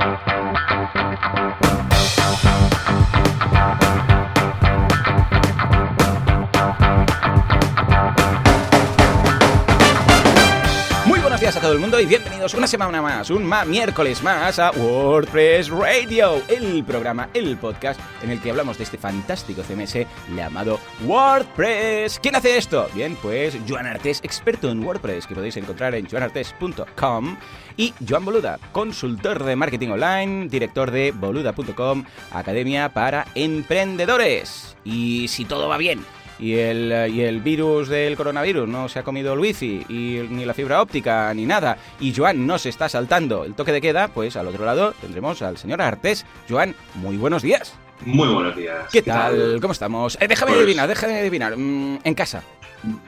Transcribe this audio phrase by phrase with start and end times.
[11.66, 16.40] Todo el mundo y bienvenidos una semana más, un ma miércoles más a WordPress Radio,
[16.48, 20.06] el programa, el podcast en el que hablamos de este fantástico CMS
[20.36, 22.20] llamado WordPress.
[22.20, 22.88] ¿Quién hace esto?
[22.94, 27.36] Bien, pues Joan Artés, experto en WordPress, que podéis encontrar en joanartes.com
[27.78, 34.78] y Joan Boluda, consultor de marketing online, director de boluda.com, academia para emprendedores.
[34.84, 36.06] Y si todo va bien,
[36.40, 40.46] y el, y el virus del coronavirus no se ha comido el wifi y ni
[40.46, 44.08] la fibra óptica ni nada y Joan no se está saltando el toque de queda,
[44.10, 46.26] pues al otro lado tendremos al señor Artés.
[46.50, 47.85] Joan, muy buenos días.
[48.02, 48.88] Muy buenos días.
[48.92, 49.60] ¿Qué, tal?
[49.62, 50.18] ¿Cómo estamos?
[50.20, 51.58] Eh, déjame Pues- adivinar, déjame adivinar.
[51.58, 52.44] Mm, en casa.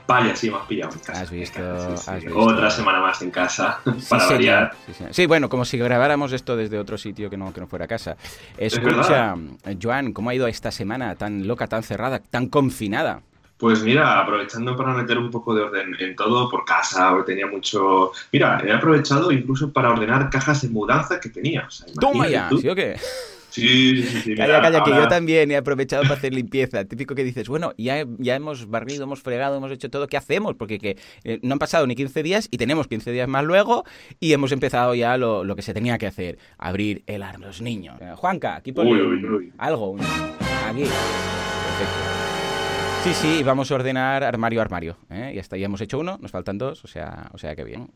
[0.07, 1.21] Vaya, sí, me has pillado en casa.
[1.21, 2.09] Has visto, En casa, sí, sí.
[2.11, 2.39] has visto.
[2.39, 3.79] Otra semana más en casa,
[4.09, 4.71] para Sí, variar.
[5.27, 8.15] bueno, como si grabáramos esto desde otro sitio que no, que no fuera casa.
[8.57, 9.77] Escucha, verdad.
[9.81, 13.21] Joan, ¿cómo ha ido esta semana tan loca, tan cerrada, tan confinada?
[13.57, 17.47] Pues mira, aprovechando para meter un poco de orden en todo por casa, porque tenía
[17.47, 18.11] mucho...
[18.31, 21.65] Mira, he aprovechado incluso para ordenar cajas de mudanza que tenía.
[21.67, 22.49] O sea, ¡Toma ya!
[22.59, 22.97] ¿Sí o qué?
[23.61, 24.35] Sí, sí, sí.
[24.35, 26.85] Calla, calla, que yo también he aprovechado para hacer limpieza.
[26.85, 30.55] Típico que dices, bueno, ya, ya hemos barrido, hemos fregado, hemos hecho todo, ¿qué hacemos?
[30.55, 33.83] Porque que, eh, no han pasado ni 15 días y tenemos 15 días más luego
[34.19, 37.47] y hemos empezado ya lo, lo que se tenía que hacer, abrir el arma a
[37.47, 37.97] los niños.
[38.01, 39.53] Eh, Juanca, aquí pone Uy, uy, uy.
[39.57, 40.83] algo, un- aquí.
[40.83, 41.97] Perfecto.
[43.03, 44.97] Sí, sí, vamos a ordenar armario a armario.
[45.09, 45.31] ¿eh?
[45.35, 47.89] Y hasta ya hemos hecho uno, nos faltan dos, o sea, o sea que bien.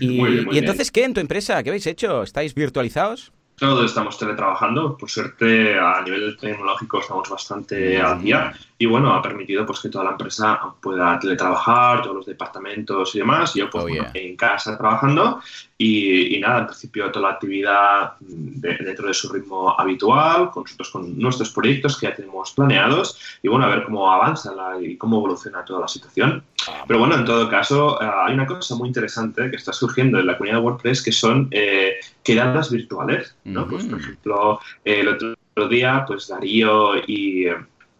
[0.00, 1.62] Y, Muy bien, muy y entonces, ¿qué en tu empresa?
[1.62, 2.22] ¿Qué habéis hecho?
[2.22, 3.32] ¿Estáis virtualizados?
[3.58, 8.52] Todos estamos teletrabajando, por suerte a nivel tecnológico estamos bastante al día.
[8.76, 13.18] Y bueno, ha permitido pues que toda la empresa pueda teletrabajar, todos los departamentos y
[13.20, 15.40] demás, yo pues Oh, bueno, en casa trabajando
[15.78, 20.62] y, y nada, en principio toda la actividad de- dentro de su ritmo habitual, con
[20.62, 24.80] nosotros con nuestros proyectos que ya tenemos planeados y bueno, a ver cómo avanza la-
[24.80, 26.42] y cómo evoluciona toda la situación.
[26.86, 30.26] Pero bueno, en todo caso, eh, hay una cosa muy interesante que está surgiendo en
[30.26, 33.62] la comunidad de WordPress que son eh, quedadas virtuales, ¿no?
[33.62, 33.70] Ujú.
[33.70, 37.46] Pues, por ejemplo, eh, el otro día, pues Darío y,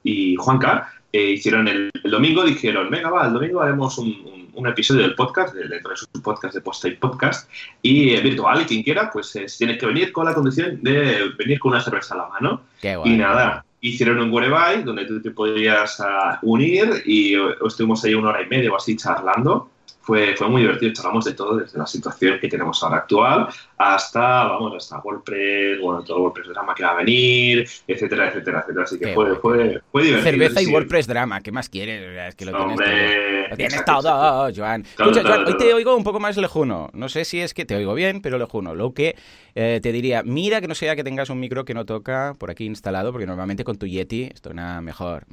[0.03, 4.46] y Juanca eh, hicieron el, el domingo, dijeron, venga, va, el domingo haremos un, un-
[4.57, 7.51] un episodio del podcast, de- dentro de su podcast de Post Podcast,
[7.83, 11.31] y eh, virtual, y quien quiera, pues eh, tiene que venir con la condición de
[11.39, 12.63] venir con una cerveza a la mano.
[12.81, 13.13] Qué guay.
[13.13, 18.15] Y nada, hicieron un whereby donde tú te podías ah, unir y eh, estuvimos ahí
[18.15, 19.71] una hora y media o así charlando.
[20.01, 24.45] Fue, fue muy divertido, charlamos de todo, desde la situación que tenemos ahora actual hasta,
[24.45, 28.85] vamos, hasta WordPress, bueno, todo WordPress drama que va a venir, etcétera, etcétera, etcétera.
[28.85, 30.31] Así que Qué fue, fue, fue divertido.
[30.31, 30.67] Cerveza y.
[30.67, 32.03] WordPress drama, ¿qué más quieres?
[32.29, 32.71] Es que lo tienes.
[32.71, 34.83] Hombre, tienes exacto, todo, Joan.
[34.83, 36.91] Escucha, Joan, hoy te oigo un poco más lejuno.
[36.93, 38.75] No sé si es que te oigo bien, pero lejuno.
[38.75, 39.17] Lo que
[39.55, 42.51] eh, te diría, mira que no sea que tengas un micro que no toca por
[42.51, 45.27] aquí instalado, porque normalmente con tu Yeti esto nada mejor.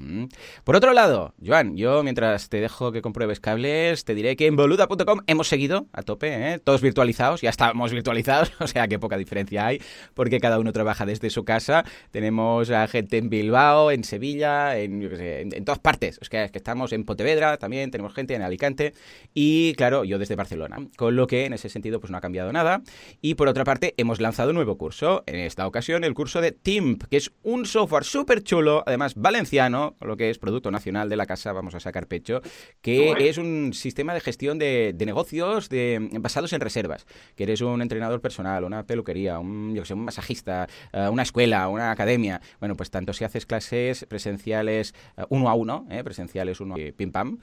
[0.64, 4.56] Por otro lado, Joan, yo mientras te dejo que compruebes cables, te diré que en
[4.56, 6.60] boluda.com hemos seguido a tope, ¿eh?
[6.60, 9.82] todos virtualizados, ya estábamos virtualizados, o sea que poca diferencia hay,
[10.14, 11.84] porque cada uno trabaja desde su casa.
[12.12, 16.20] Tenemos a gente en Bilbao, en Sevilla, en, yo qué sé, en, en todas partes.
[16.22, 18.94] Es que, es que estamos en Pontevedra también, tenemos gente en Alicante
[19.34, 20.78] y, claro, yo desde Barcelona.
[20.98, 22.82] Con lo que en ese sentido pues no ha cambiado nada.
[23.22, 25.24] Y por otra parte, hemos lanzado un nuevo curso.
[25.26, 29.96] En esta ocasión, el curso de TIMP, que es un software súper chulo, además valenciano,
[30.02, 32.42] lo que es producto nacional de la casa, vamos a sacar pecho,
[32.82, 37.06] que es un sistema de gestión de, de negocios de, basados en reservas.
[37.36, 41.68] Que eres un entrenador personal, una peluquería, un, yo sé, un masajista, eh, una escuela,
[41.68, 42.42] una academia.
[42.60, 46.92] Bueno, pues tanto si haces clases presenciales eh, uno a uno, eh, presenciales uno y
[46.92, 47.38] pim pam,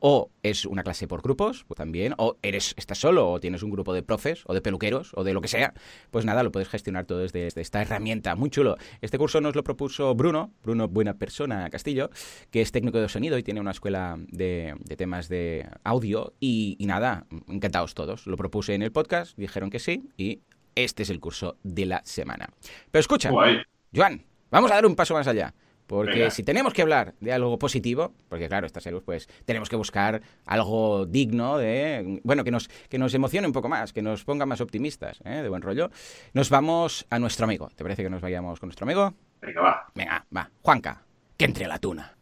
[0.00, 3.70] o es una clase por grupos, pues también, o eres estás solo, o tienes un
[3.70, 5.74] grupo de profes, o de peluqueros, o de lo que sea,
[6.10, 8.76] pues nada, lo puedes gestionar todo desde, desde esta herramienta, muy chulo.
[9.00, 12.10] Este curso nos lo propuso Bruno, Bruno Buena Persona Castillo,
[12.50, 16.76] que es técnico de sonido y tiene una escuela de, de temas de audio, y,
[16.78, 18.26] y nada, encantados todos.
[18.26, 20.40] Lo propuse en el podcast, dijeron que sí, y
[20.74, 22.48] este es el curso de la semana.
[22.90, 23.58] Pero escucha, Guay.
[23.94, 25.54] Joan, vamos a dar un paso más allá.
[25.86, 26.30] Porque Venga.
[26.30, 30.22] si tenemos que hablar de algo positivo, porque claro, estas series, pues tenemos que buscar
[30.46, 32.20] algo digno de.
[32.24, 35.42] Bueno, que nos, que nos emocione un poco más, que nos ponga más optimistas, ¿eh?
[35.42, 35.90] de buen rollo.
[36.32, 37.70] Nos vamos a nuestro amigo.
[37.74, 39.14] ¿Te parece que nos vayamos con nuestro amigo?
[39.42, 39.86] Venga, va.
[39.94, 40.50] Venga, va.
[40.62, 41.02] Juanca,
[41.36, 42.16] que entre la tuna.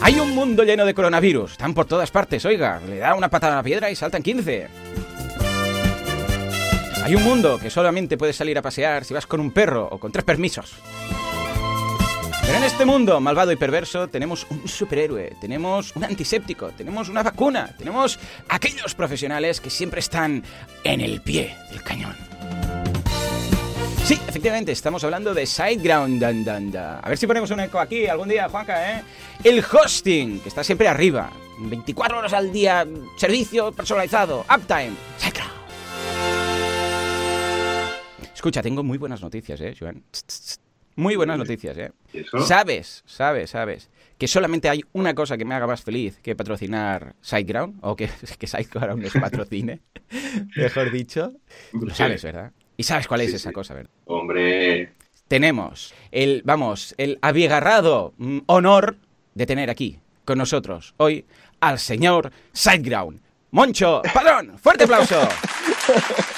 [0.00, 1.52] Hay un mundo lleno de coronavirus.
[1.52, 2.80] Están por todas partes, oiga.
[2.88, 4.68] Le da una patada a la piedra y saltan 15.
[7.04, 9.98] Hay un mundo que solamente puedes salir a pasear si vas con un perro o
[9.98, 10.74] con tres permisos.
[12.42, 17.22] Pero en este mundo malvado y perverso tenemos un superhéroe, tenemos un antiséptico, tenemos una
[17.22, 18.18] vacuna, tenemos
[18.48, 20.42] aquellos profesionales que siempre están
[20.82, 22.16] en el pie del cañón.
[24.04, 26.18] Sí, efectivamente, estamos hablando de SiteGround.
[26.18, 27.00] dan, dan, da.
[27.00, 29.02] A ver si ponemos un eco aquí algún día, Juanca, ¿eh?
[29.44, 31.30] El hosting, que está siempre arriba.
[31.58, 32.86] 24 horas al día,
[33.18, 35.47] servicio personalizado, uptime, SiteGround.
[38.38, 40.04] Escucha, tengo muy buenas noticias, ¿eh, Joan?
[40.94, 41.90] Muy buenas noticias, ¿eh?
[42.12, 42.38] ¿Y eso?
[42.38, 47.16] Sabes, sabes, sabes que solamente hay una cosa que me haga más feliz que patrocinar
[47.20, 48.08] SiteGround, o que,
[48.38, 49.80] que SiteGround nos patrocine,
[50.56, 51.32] mejor dicho.
[51.72, 52.52] Lo sabes, ¿verdad?
[52.76, 53.54] Y sabes cuál es Sí, esa sí.
[53.54, 53.90] cosa, ¿verdad?
[54.04, 54.92] Hombre,
[55.26, 58.98] tenemos el, vamos, el abigarrado mm, honor
[59.34, 61.24] de tener aquí con nosotros hoy
[61.58, 63.20] al señor Sideground.
[63.50, 65.26] Moncho, Padrón, fuerte aplauso.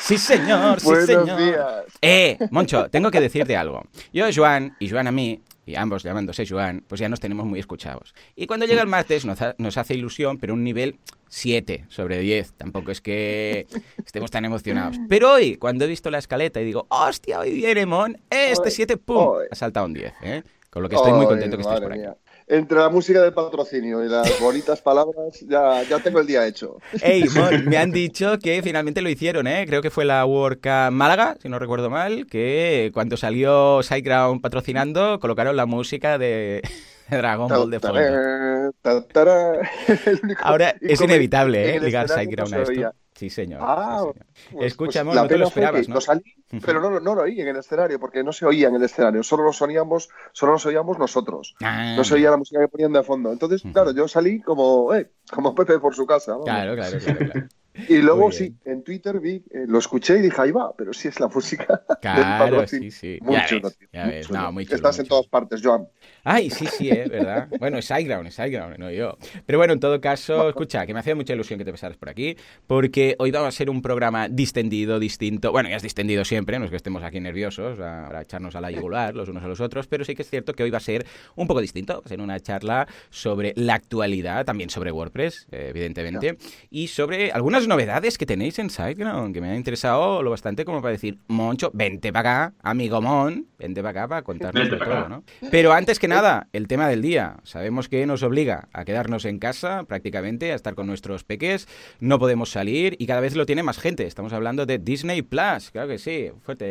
[0.00, 1.38] Sí, señor, sí, Buenos señor.
[1.38, 1.84] días.
[2.00, 3.82] Eh, Moncho, tengo que decirte algo.
[4.12, 7.60] Yo, Joan, y Joan a mí, y ambos llamándose Joan, pues ya nos tenemos muy
[7.60, 8.14] escuchados.
[8.34, 10.98] Y cuando llega el martes nos, ha- nos hace ilusión, pero un nivel
[11.28, 12.54] 7 sobre 10.
[12.54, 13.66] Tampoco es que
[14.04, 14.96] estemos tan emocionados.
[15.08, 18.72] Pero hoy, cuando he visto la escaleta y digo, hostia, hoy viene Mon, este Ay,
[18.74, 20.12] 7, pum, ha saltado un 10.
[20.22, 20.42] ¿eh?
[20.70, 22.00] Con lo que estoy muy contento que estés por aquí.
[22.00, 22.16] mía.
[22.50, 26.78] Entre la música del patrocinio y las bonitas palabras, ya, ya tengo el día hecho.
[27.00, 29.66] Ey, Mon, me han dicho que finalmente lo hicieron, ¿eh?
[29.68, 34.40] Creo que fue la World Cup Málaga, si no recuerdo mal, que cuando salió Sideground
[34.40, 36.60] patrocinando, colocaron la música de
[37.08, 38.00] Dragon Ball de fondo.
[40.42, 41.80] Ahora es inevitable, ¿eh?
[41.80, 42.92] Ligar Sideground a esto.
[43.20, 43.60] Sí, señor.
[43.62, 44.26] Ah, sí, señor.
[44.52, 45.94] pues- Escuchamos, pues la no te lo esperabas, ¿no?
[45.96, 46.22] lo salí,
[46.64, 49.22] pero no, no lo oí en el escenario, porque no se oía en el escenario,
[49.22, 51.54] solo nos oíamos, solo nos oíamos nosotros.
[51.62, 53.30] Ah, No se oía la música que ponían de fondo.
[53.30, 56.32] Entonces, claro, yo salí como, eh, como Pepe por su casa.
[56.32, 56.46] vamos.
[56.46, 57.18] Claro, claro, claro.
[57.18, 57.48] claro.
[57.88, 61.08] Y luego sí, en Twitter vi, eh, lo escuché y dije, ahí va, pero sí
[61.08, 63.18] es la música Claro, sí, sí.
[63.22, 64.26] Muy Ya chulo, ves, tío, ya muy ves.
[64.26, 64.40] chulo.
[64.40, 65.88] No, muy chulo, Estás muy en todas partes, Joan.
[66.24, 67.48] Ay, sí, sí, es verdad.
[67.60, 69.16] Bueno, es Sideground, es Sideground, no yo.
[69.46, 72.08] Pero bueno, en todo caso, escucha, que me hacía mucha ilusión que te pasaras por
[72.08, 72.36] aquí,
[72.66, 75.52] porque hoy va a ser un programa distendido, distinto.
[75.52, 78.70] Bueno, ya es distendido siempre, no es que estemos aquí nerviosos para echarnos a la
[78.70, 80.80] yugular los unos a los otros, pero sí que es cierto que hoy va a
[80.80, 81.06] ser
[81.36, 81.94] un poco distinto.
[82.00, 86.36] Va a ser una charla sobre la actualidad, también sobre WordPress, eh, evidentemente,
[86.70, 90.82] y sobre algunas novedades que tenéis en Sideground, que me han interesado lo bastante como
[90.82, 95.08] para decir, Moncho, vente para acá, amigo Mon, vente para acá para contarnos de todo.
[95.08, 95.24] ¿no?
[95.50, 97.36] Pero antes que nada, el tema del día.
[97.42, 101.68] Sabemos que nos obliga a quedarnos en casa prácticamente, a estar con nuestros peques.
[102.00, 104.06] No podemos salir y cada vez lo tiene más gente.
[104.06, 106.30] Estamos hablando de Disney Plus, claro que sí.
[106.42, 106.70] Fuerte.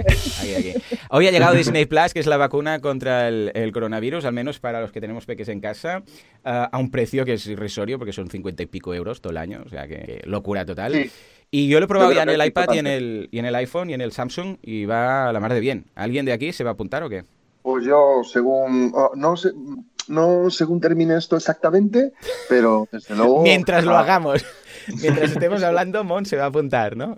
[0.00, 0.72] Aquí, aquí.
[1.10, 4.60] Hoy ha llegado Disney Plus, que es la vacuna contra el, el coronavirus, al menos
[4.60, 6.02] para los que tenemos peques en casa,
[6.44, 9.36] ah, a un precio que es irrisorio porque son 50 y pico euros todo el
[9.36, 9.62] año.
[9.64, 10.92] O sea que, que locura total.
[10.92, 11.10] Sí.
[11.50, 13.54] Y yo lo he probado ya en el iPad y en el, y en el
[13.54, 15.86] iPhone y en el Samsung y va a la mar de bien.
[15.94, 17.24] ¿Alguien de aquí se va a apuntar o qué?
[17.62, 19.50] Pues yo, según, oh, no sé,
[20.08, 22.12] no según termine esto exactamente,
[22.48, 23.42] pero desde luego.
[23.42, 24.44] Mientras lo Ah, hagamos.
[25.02, 27.16] Mientras estemos hablando, Mon se va a apuntar, ¿no?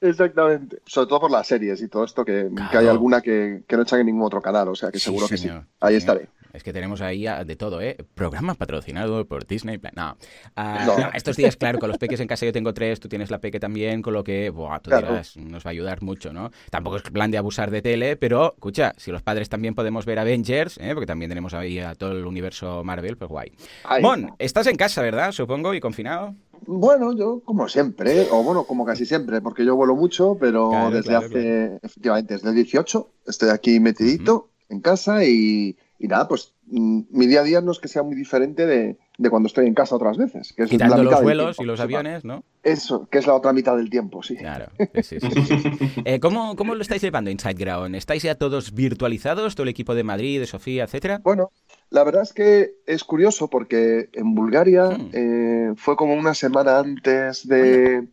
[0.00, 0.78] Exactamente.
[0.86, 2.70] Sobre todo por las series y todo esto, que, Claro.
[2.70, 5.04] que hay alguna que, que no echan en ningún otro canal, o sea que Sí,
[5.04, 5.48] seguro que sí.
[5.80, 6.28] Ahí Sí, estaré.
[6.52, 7.96] Es que tenemos ahí de todo, ¿eh?
[8.14, 9.80] Programa patrocinado por Disney.
[9.96, 10.16] No.
[10.56, 10.98] Ah, No.
[10.98, 13.38] no, estos días, claro, con los peques en casa yo tengo tres, tú tienes la
[13.38, 15.08] peque también, con lo que, buah, tú Claro.
[15.08, 16.50] dirás, nos va a ayudar mucho, ¿no?
[16.70, 20.18] Tampoco es plan de abusar de tele, pero, escucha, si los padres también podemos ver
[20.18, 20.90] Avengers, ¿eh?
[20.92, 23.52] Porque también tenemos ahí a todo el universo Marvel, pues guay.
[23.84, 24.34] Ahí Mon, está.
[24.38, 25.32] estás en casa, ¿verdad?
[25.32, 26.34] Supongo, y confinado.
[26.66, 30.90] Bueno, yo como siempre, o bueno, como casi siempre, porque yo vuelo mucho, pero Claro,
[30.90, 36.26] desde claro, hace, efectivamente, desde el 18 estoy aquí metidito en casa y, y nada,
[36.28, 39.46] pues mm, mi día a día no es que sea muy diferente de, de cuando
[39.46, 40.52] estoy en casa otras veces.
[40.52, 42.42] Que es la Quitando mitad los vuelos tiempo, y los aviones, ¿no?
[42.64, 44.36] Eso, que es la otra mitad del tiempo, sí.
[44.36, 44.66] Claro,
[45.02, 46.02] sí, sí, sí, sí.
[46.04, 47.94] Eh, ¿cómo, ¿Cómo lo estáis llevando Inside Ground?
[47.94, 49.54] ¿Estáis ya todos virtualizados?
[49.54, 51.20] ¿Todo el equipo de Madrid, de Sofía, etcétera?
[51.22, 51.50] Bueno,
[51.90, 55.10] la verdad es que es curioso porque en Bulgaria Hmm.
[55.12, 58.08] eh, fue como una semana antes de, de-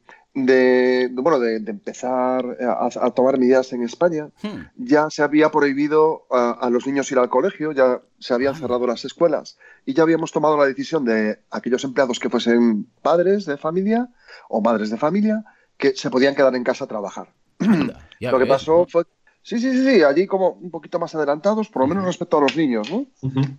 [0.46, 4.30] de, bueno, de, de empezar a, a tomar medidas en España.
[4.44, 8.56] Hmm, Ya se había prohibido a, a los niños ir al colegio, ya se habían
[8.56, 8.58] Ah.
[8.60, 13.46] cerrado las escuelas y ya habíamos tomado la decisión de aquellos empleados que fuesen padres
[13.46, 14.10] de familia
[14.50, 15.44] o madres de familia
[15.78, 17.28] que se podían quedar en casa a trabajar.
[18.20, 19.04] ya Lo que pasó fue...
[19.42, 22.42] Sí, sí, sí, sí, allí como un poquito más adelantados, por lo menos respecto a
[22.42, 23.06] los niños, ¿no?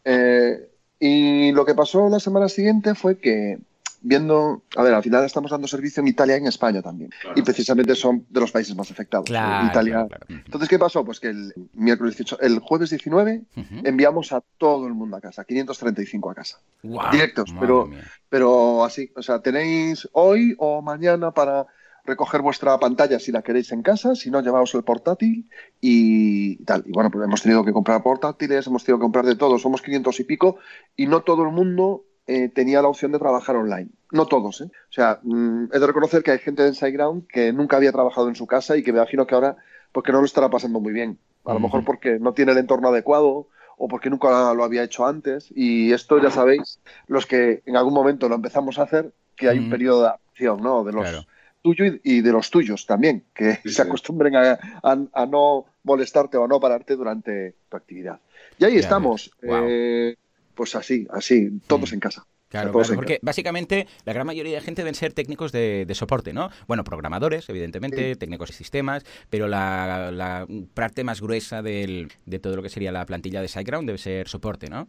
[0.04, 0.68] Eh,
[0.98, 3.58] y lo que pasó la semana siguiente fue que,
[4.02, 7.10] viendo, a ver, al final estamos dando servicio en Italia y en España también.
[7.20, 7.38] Claro.
[7.38, 9.26] Y precisamente son de los países más afectados.
[9.26, 9.92] Claro, Italia.
[9.92, 10.26] claro, claro.
[10.28, 11.04] Ujú, Entonces, ¿qué pasó?
[11.04, 13.64] Pues que el miércoles 18, el jueves 19 ujú.
[13.84, 16.58] enviamos a todo el mundo a casa, 535 a casa.
[16.82, 18.04] Guau, directos, pero- mía.
[18.28, 21.66] Pero así, o sea, tenéis hoy o mañana para
[22.04, 25.48] recoger vuestra pantalla si la queréis en casa, si no, llevaos el portátil
[25.80, 26.82] y tal.
[26.86, 29.82] Y bueno, pues hemos tenido que comprar portátiles, hemos tenido que comprar de todo, somos
[29.82, 30.56] 500 y pico
[30.96, 33.88] y no todo el mundo eh, tenía la opción de trabajar online.
[34.12, 34.66] No todos, ¿eh?
[34.66, 38.28] O sea, mm, he de reconocer que hay gente de SiteGround que nunca había trabajado
[38.28, 39.56] en su casa y que me imagino que ahora,
[39.90, 41.18] porque no lo estará pasando muy bien.
[41.44, 45.06] A lo mejor porque no tiene el entorno adecuado o porque nunca lo había hecho
[45.06, 45.48] antes.
[45.56, 49.58] Y esto ya sabéis, los que en algún momento lo empezamos a hacer, que hay
[49.58, 50.84] un periodo de adaptación, ¿no?
[50.84, 51.26] De los
[51.62, 56.60] tuyos y, de los tuyos también, que se acostumbren a, no molestarte o a no
[56.60, 58.20] pararte durante tu actividad.
[58.56, 59.32] Y ahí estamos.
[59.42, 60.14] Eh,
[60.60, 62.26] pues así, así, todos en casa.
[62.50, 66.50] Claro, porque básicamente la gran mayoría de gente deben ser técnicos de, soporte, ¿no?
[66.68, 72.10] Bueno, programadores, evidentemente, técnicos de sistemas, pero la, parte más gruesa de
[72.42, 74.86] todo lo que sería la plantilla de SiteGround debe ser soporte, ¿no?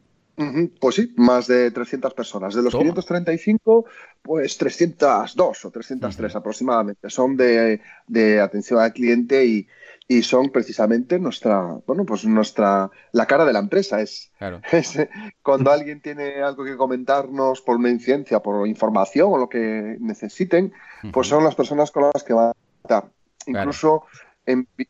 [0.79, 2.55] Pues sí, más de 300 personas.
[2.55, 3.85] De los 535,
[4.21, 9.67] pues 302 o 303 aproximadamente son de, de atención al cliente y,
[10.08, 14.01] y son precisamente nuestra, bueno, pues nuestra, la cara de la empresa.
[14.01, 14.31] Es,
[14.98, 15.10] eh,
[15.41, 20.74] cuando alguien tiene algo que comentarnos por una incidencia, por información o lo que necesiten,
[21.13, 22.53] pues son las personas con las que van a
[22.84, 23.05] estar.
[23.46, 24.03] Incluso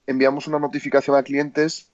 [0.08, 1.92] enviamos una notificación a clientes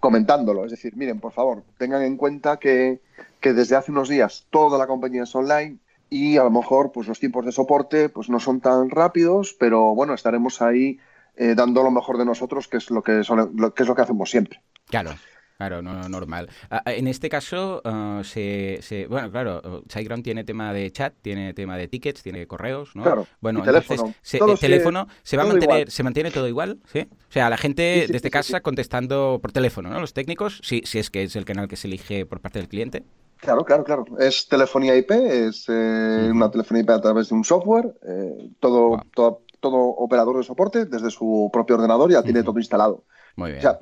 [0.00, 0.64] comentándolo.
[0.64, 3.00] Es decir, miren, por favor, tengan en cuenta que,
[3.40, 5.78] que desde hace unos días toda la compañía es online,
[6.10, 9.94] y a lo mejor pues los tiempos de soporte pues no son tan rápidos, pero
[9.94, 10.98] bueno, estaremos ahí
[11.36, 13.22] eh, dando lo mejor de nosotros, que es lo que,
[13.54, 14.60] lo, que es lo que hacemos siempre.
[14.86, 15.12] Claro.
[15.56, 16.48] Claro, no, normal.
[16.68, 21.54] Ah, ah, en este caso, ah, se, bueno, claro, SiteGround tiene tema de chat, tiene
[21.54, 23.04] tema de tickets, tiene correos, ¿no?
[23.04, 24.14] Claro, bueno, teléfono.
[24.20, 27.06] Se, el teléfono se va a mantener, se mantiene todo igual, ¿sí?
[27.28, 30.00] O sea, la gente desde casa contestando por teléfono, ¿no?
[30.00, 32.68] Los técnicos, si, si es que es el canal que se elige por parte del
[32.68, 33.04] cliente.
[33.36, 34.04] Claro, claro, claro.
[34.18, 39.02] Es telefonía IP, es eh, una telefonía IP a través de un software, eh, todo,
[39.14, 43.04] todo todo operador de soporte desde su propio ordenador ya tiene todo instalado.
[43.34, 43.58] Muy bien.
[43.58, 43.80] O sea,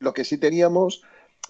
[0.00, 1.02] lo, que sí teníamos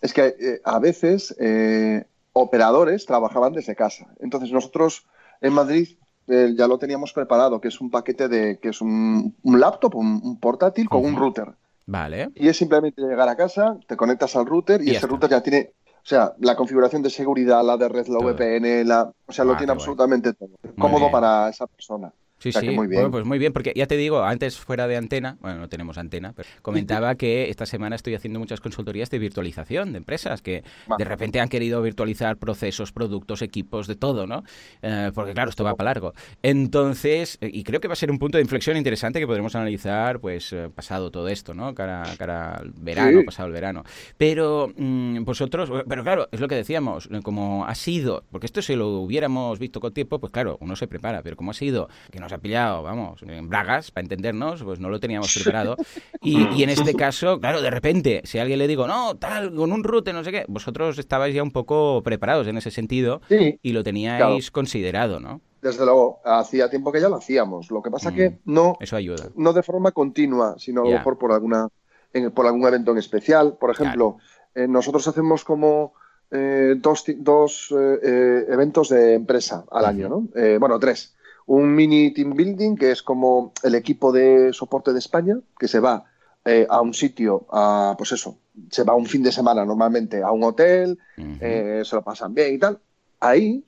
[0.02, 4.08] es que eh, a veces eh, operadores trabajaban desde casa.
[4.20, 5.06] Entonces nosotros
[5.40, 5.88] en Madrid
[6.28, 10.38] eh, ya lo teníamos preparado, que es un paquete de, que es un, laptop, un,
[10.38, 11.54] portátil con un router.
[11.86, 12.28] Vale.
[12.34, 15.72] Y es simplemente llegar a casa, te conectas al router y, ese router ya tiene
[16.06, 19.54] o sea, la configuración de seguridad, la de red, la VPN, la, o sea, lo
[19.54, 20.50] ah, tiene absolutamente todo.
[20.78, 22.12] Cómodo para esa persona.
[22.38, 23.00] Sí, sí, muy bien.
[23.00, 25.96] Bueno, pues muy bien, porque ya te digo, antes fuera de antena, bueno, no tenemos
[25.96, 30.62] antena, pero comentaba que esta semana estoy haciendo muchas consultorías de virtualización de empresas que
[30.98, 34.44] de repente han querido virtualizar procesos, productos, equipos, de todo, ¿no?
[34.82, 36.14] Eh, porque claro, esto va para largo.
[36.42, 40.20] Entonces, y creo que va a ser un punto de inflexión interesante que podremos analizar,
[40.20, 41.74] pues, eh, pasado todo esto, ¿no?
[41.74, 43.84] Cara, cara al verano, pasado el verano.
[44.18, 48.76] Pero mm, vosotros, pero claro, es lo que decíamos, como ha sido, porque esto si
[48.76, 52.20] lo hubiéramos visto con tiempo, pues claro, uno se prepara, pero como ha sido que
[52.26, 55.76] nos ha pillado, vamos, en bragas, para entendernos, pues no lo teníamos preparado.
[56.20, 59.70] Y, en este caso, claro, de repente, si a alguien le digo, no, tal, con
[59.70, 63.72] un route, no sé qué, vosotros estabais ya un poco preparados en ese sentido y
[63.72, 65.40] lo teníais considerado, ¿no?
[65.62, 67.70] Desde luego, hacía tiempo que ya lo hacíamos.
[67.70, 69.28] Lo que pasa que mm, no, Eso ayuda.
[69.36, 71.68] no de forma continua, sino a lo mejor por alguna
[72.34, 73.56] por algún evento en especial.
[73.58, 74.16] Por ejemplo,
[74.54, 75.94] eh, nosotros hacemos como
[76.30, 80.28] eh, dos, dos eh, eventos de empresa al año, ¿no?
[80.58, 81.16] bueno, tres
[81.46, 85.80] un mini team building que es como el equipo de soporte de España que se
[85.80, 86.04] va
[86.44, 88.38] eh, a un sitio, a, pues eso,
[88.70, 92.54] se va un fin de semana normalmente a un hotel, eh, se lo pasan bien
[92.54, 92.78] y tal.
[93.18, 93.64] Ahí,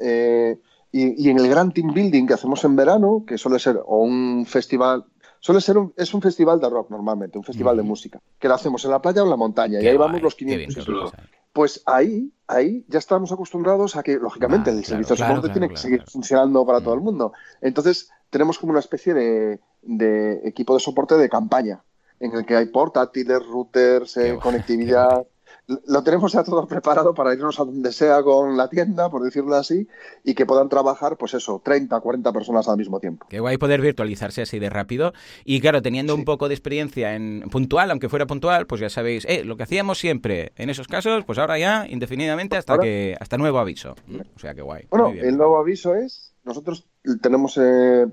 [0.00, 0.58] eh,
[0.92, 4.46] y, en el gran team building que hacemos en verano, que suele ser o un
[4.46, 5.04] festival,
[5.40, 8.54] suele ser un, es un festival de rock normalmente, un festival de música, que lo
[8.54, 11.12] hacemos en la playa o en la montaña, y ahí vamos los 500
[11.52, 15.76] pues ahí, ahí ya estamos acostumbrados a que, lógicamente, el servicio de soporte tiene que
[15.76, 17.32] seguir funcionando para todo el mundo.
[17.60, 21.82] Entonces, tenemos como una especie de, equipo de soporte de campaña,
[22.20, 25.26] en el que hay portátiles, routers, eh, conectividad,
[25.66, 29.54] lo tenemos ya todo preparado para irnos a donde sea con la tienda, por decirlo
[29.54, 29.88] así,
[30.24, 33.26] y que puedan trabajar, pues eso, 30, 40 personas al mismo tiempo.
[33.28, 35.12] Qué guay poder virtualizarse así de rápido.
[35.44, 39.24] Y claro, teniendo un poco de experiencia en puntual, aunque fuera puntual, pues ya sabéis,
[39.28, 43.38] eh, lo que hacíamos siempre en esos casos, pues ahora ya indefinidamente hasta que hasta
[43.38, 43.94] nuevo aviso.
[44.34, 44.86] O sea, qué guay.
[44.90, 46.86] Bueno, el nuevo aviso es, nosotros
[47.20, 48.06] tenemos eh,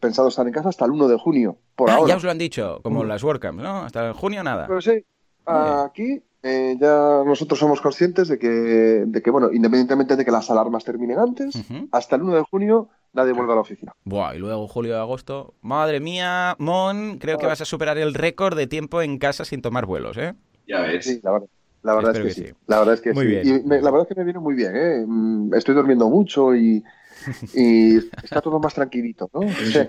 [0.00, 2.08] pensado estar en casa hasta el 1 de junio, por ah, ahora.
[2.08, 3.82] Ya os lo han dicho, como las WordCamps, ¿no?
[3.82, 4.66] Hasta el junio nada.
[4.66, 5.04] Pues sí,
[5.46, 10.50] aquí eh, ya nosotros somos conscientes de que, de que, bueno, independientemente de que las
[10.50, 11.54] alarmas terminen antes,
[11.90, 13.92] hasta el 1 de junio nadie vuelve a la oficina.
[14.04, 15.54] Buah, y luego julio y agosto.
[15.62, 19.62] Madre mía, Mon, creo que vas a superar el récord de tiempo en casa sin
[19.62, 20.34] tomar vuelos, ¿eh?
[20.68, 21.06] Ya ves.
[21.06, 21.48] Sí, la verdad.
[21.82, 22.52] La verdad es que, sí.
[22.66, 23.62] La verdad es que muy Bien.
[23.66, 25.04] la verdad es que me viene muy bien, ¿eh?
[25.06, 26.82] Mm, estoy durmiendo mucho y,
[27.54, 29.40] y está todo más tranquilito, ¿no?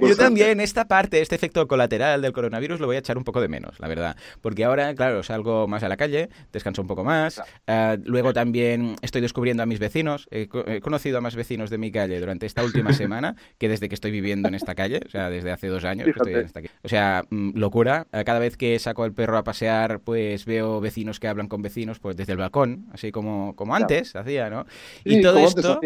[0.02, 3.42] Yo también, esta parte, este efecto colateral del coronavirus lo voy a echar un poco
[3.42, 4.16] de menos, la verdad.
[4.42, 7.42] Porque ahora, claro, salgo más a la calle, descanso un poco más.
[7.68, 10.28] Eh, luego también estoy descubriendo a mis vecinos.
[10.32, 10.48] He,
[10.82, 14.12] conocido a más vecinos de mi calle durante esta última semana que desde que estoy
[14.12, 16.74] viviendo en esta calle, o sea, desde hace dos años que estoy en esta calle.
[16.84, 18.08] O sea, mm, locura.
[18.12, 21.62] Eh, cada vez que saco al perro a pasear, pues veo vecinos que hablan con
[21.62, 24.66] vecinos, pues desde el balcón, así como, como antes hacía, ¿no?
[25.04, 25.80] Y todo esto...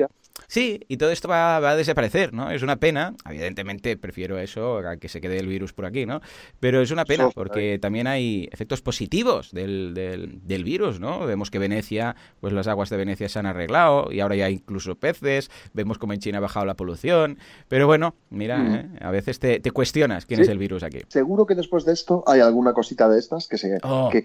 [0.50, 2.50] Sí, y todo esto va, a desaparecer, ¿no?
[2.50, 6.22] Es una pena, evidentemente prefiero eso a que se quede el virus por aquí, ¿no?
[6.60, 11.20] Pero es una pena porque también hay efectos positivos del, del, virus, ¿no?
[11.27, 14.56] Vemos que Venecia, pues las aguas de Venecia se han arreglado y ahora ya hay
[14.56, 17.38] incluso peces, vemos como en China ha bajado la polución,
[17.68, 18.75] pero bueno, mira, mm.
[18.75, 18.89] ¿eh?
[19.01, 21.01] a veces te, cuestionas quién es el virus aquí.
[21.10, 24.24] Seguro que después de esto hay alguna cosita de estas que, se, oh, que.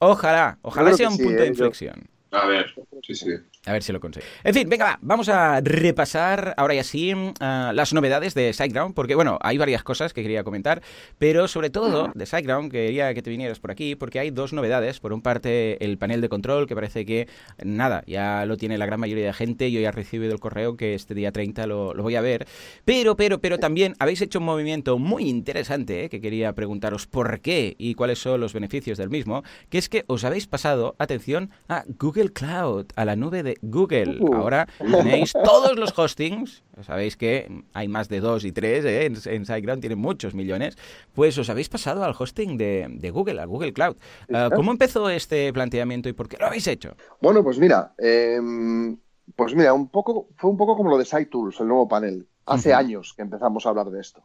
[0.00, 1.48] Ojalá, ojalá sea un punto de ¿eh?
[1.48, 2.13] inflexión.
[2.34, 3.30] A ver, sí, sí.
[3.64, 4.26] A ver si lo consigo.
[4.42, 7.32] En fin, venga, vamos a repasar ahora ya sí uh,
[7.72, 10.82] las novedades de SiteGround, porque bueno, hay varias cosas que quería comentar,
[11.18, 14.98] pero sobre todo de SiteGround quería que te vinieras por aquí, porque hay dos novedades.
[14.98, 17.28] Por un parte, el panel de control, que parece que
[17.62, 19.70] nada, ya lo tiene la gran mayoría de gente.
[19.70, 22.46] Yo ya he recibido el correo que este día 30 lo, voy a ver.
[22.84, 27.40] Pero, pero, pero también habéis hecho un movimiento muy interesante, eh, que quería preguntaros por
[27.40, 31.50] qué y cuáles son los beneficios del mismo, que es que os habéis pasado, atención,
[31.68, 34.18] a Google Cloud, a la nube de Google.
[34.20, 34.34] Uh.
[34.34, 39.06] Ahora tenéis todos los hostings, sabéis que hay más de dos y tres ¿eh?
[39.06, 40.76] en, en SiteGround, tienen muchos millones,
[41.14, 43.96] pues os habéis pasado al hosting de, Google, al Google Cloud.
[44.32, 46.96] Ah, ¿Cómo empezó este planteamiento y por qué lo habéis hecho?
[47.20, 48.96] Bueno, pues mira, em,
[49.36, 52.26] pues mira, un poco, fue un poco como lo de SiteTools, el nuevo panel.
[52.46, 54.22] Hace años que empezamos a hablar de esto.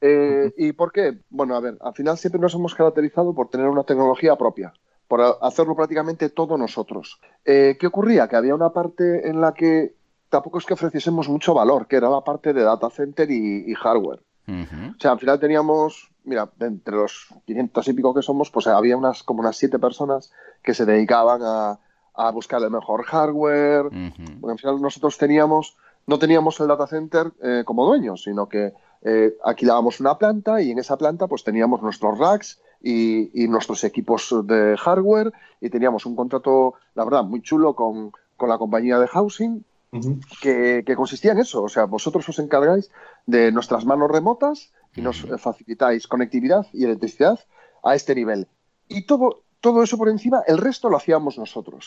[0.00, 1.18] Eh, ¿Y por qué?
[1.28, 4.72] Bueno, a ver, al final siempre nos hemos caracterizado por tener una tecnología propia
[5.12, 7.20] por hacerlo prácticamente todo nosotros.
[7.44, 8.28] Eh, ¿Qué ocurría?
[8.28, 9.94] Que había una parte en la que
[10.30, 14.20] tampoco es que ofreciésemos mucho valor, que era la parte de data center y, hardware.
[14.48, 18.96] O sea, al final teníamos, mira, entre los 500 y pico que somos, pues había
[18.96, 21.78] unas como unas siete personas que se dedicaban a,
[22.32, 23.90] buscar el mejor hardware.
[24.40, 25.76] Porque al final nosotros teníamos,
[26.06, 30.70] no teníamos el data center eh, como dueños, sino que eh, alquilábamos una planta y
[30.70, 36.16] en esa planta pues teníamos nuestros racks y, nuestros equipos de hardware y teníamos un
[36.16, 39.64] contrato, la verdad, muy chulo con, la compañía de housing
[40.40, 41.62] que, consistía en eso.
[41.62, 42.90] O sea, vosotros os encargáis
[43.26, 47.38] de nuestras manos remotas y nos facilitáis conectividad y electricidad
[47.84, 48.48] a este nivel.
[48.88, 51.86] Y todo, todo eso por encima, el resto lo hacíamos nosotros.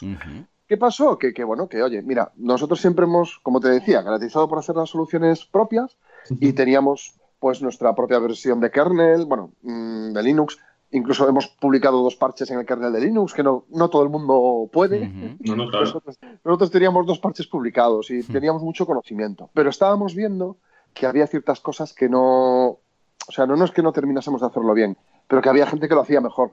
[0.67, 1.17] ¿Qué pasó?
[1.17, 4.75] Que, que, bueno, que oye, mira, nosotros siempre hemos, como te decía, garantizado por hacer
[4.75, 5.97] las soluciones propias
[6.39, 10.57] y teníamos pues nuestra propia versión de kernel, bueno, mm, de Linux,
[10.95, 14.09] Incluso hemos publicado dos parches en el kernel de Linux, que no, no todo el
[14.09, 15.11] mundo puede.
[15.41, 19.49] nosotros, teníamos dos parches publicados y teníamos mucho conocimiento.
[19.53, 20.55] Pero estábamos viendo
[20.93, 22.79] que había ciertas cosas que no.
[23.27, 24.95] O sea, no, es que no terminásemos de hacerlo bien,
[25.27, 26.51] pero que había gente que lo hacía mejor.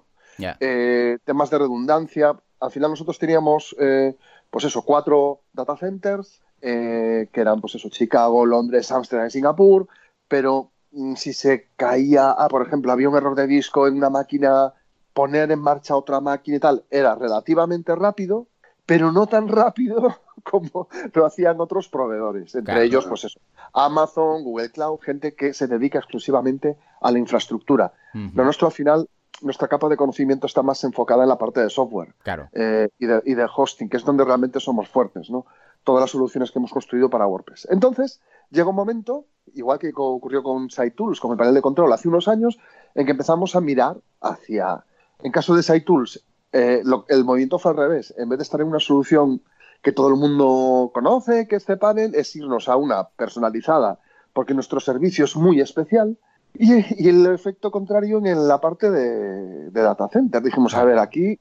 [0.59, 2.35] Eh, temas de redundancia.
[2.59, 4.17] Al final nosotros teníamos, eh,
[4.51, 9.87] pues eso, cuatro data centers, eh, que eran, pues eso, Chicago, Londres, Amsterdam y Singapur,
[10.27, 10.72] pero
[11.17, 14.73] si se caía, ah, por ejemplo, había un error de disco en una máquina,
[15.13, 18.47] poner en marcha otra máquina y tal, era relativamente rápido,
[18.87, 23.41] pero no tan rápido como lo hacían otros proveedores, entre ellos, pues eso,
[23.73, 27.93] Amazon, Google Cloud, gente que se dedica exclusivamente a la infraestructura.
[28.13, 29.09] Lo nuestro al final,
[29.41, 32.15] nuestra capa de conocimiento está más enfocada en la parte de software
[32.53, 35.47] eh, y, de, y, de, hosting, que es donde realmente somos fuertes, ¿no?
[35.85, 37.69] Todas las soluciones que hemos construido para WordPress.
[37.71, 42.09] Entonces, llega un momento igual que ocurrió con SiteTools, con el panel de control hace
[42.09, 42.59] unos años,
[42.95, 44.85] en que empezamos a mirar hacia,
[45.23, 48.15] en caso de SiteTools, eh, el movimiento fue al revés.
[48.17, 49.43] En vez de estar en una solución
[49.81, 53.99] que todo el mundo conoce, que este panel, es irnos a una personalizada,
[54.33, 56.17] porque nuestro servicio es muy especial.
[56.55, 60.43] Y, el efecto contrario en la parte de, de data center.
[60.43, 61.41] Dijimos, a ver, aquí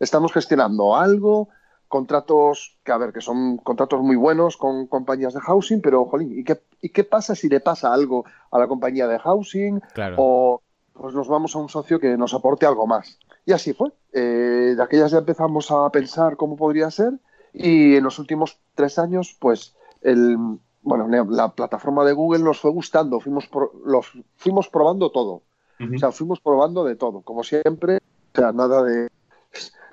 [0.00, 1.48] estamos gestionando algo
[1.90, 6.38] contratos que, a ver, que son contratos muy buenos con compañías de housing, pero, jolín,
[6.38, 9.82] ¿y qué, ¿y qué pasa si le pasa algo a la compañía de housing?
[10.16, 10.62] O
[10.94, 13.18] pues nos vamos a un socio que nos aporte algo más.
[13.44, 13.90] Y así fue.
[14.12, 17.14] Eh, de aquellas ya empezamos a pensar cómo podría ser
[17.52, 20.36] y en los últimos tres años, pues, el,
[20.82, 23.50] bueno, la plataforma de Google nos fue gustando, fuimos,
[23.84, 25.42] los, fuimos probando todo.
[25.80, 27.96] O sea, fuimos probando de todo, como siempre.
[27.96, 29.08] O sea, nada de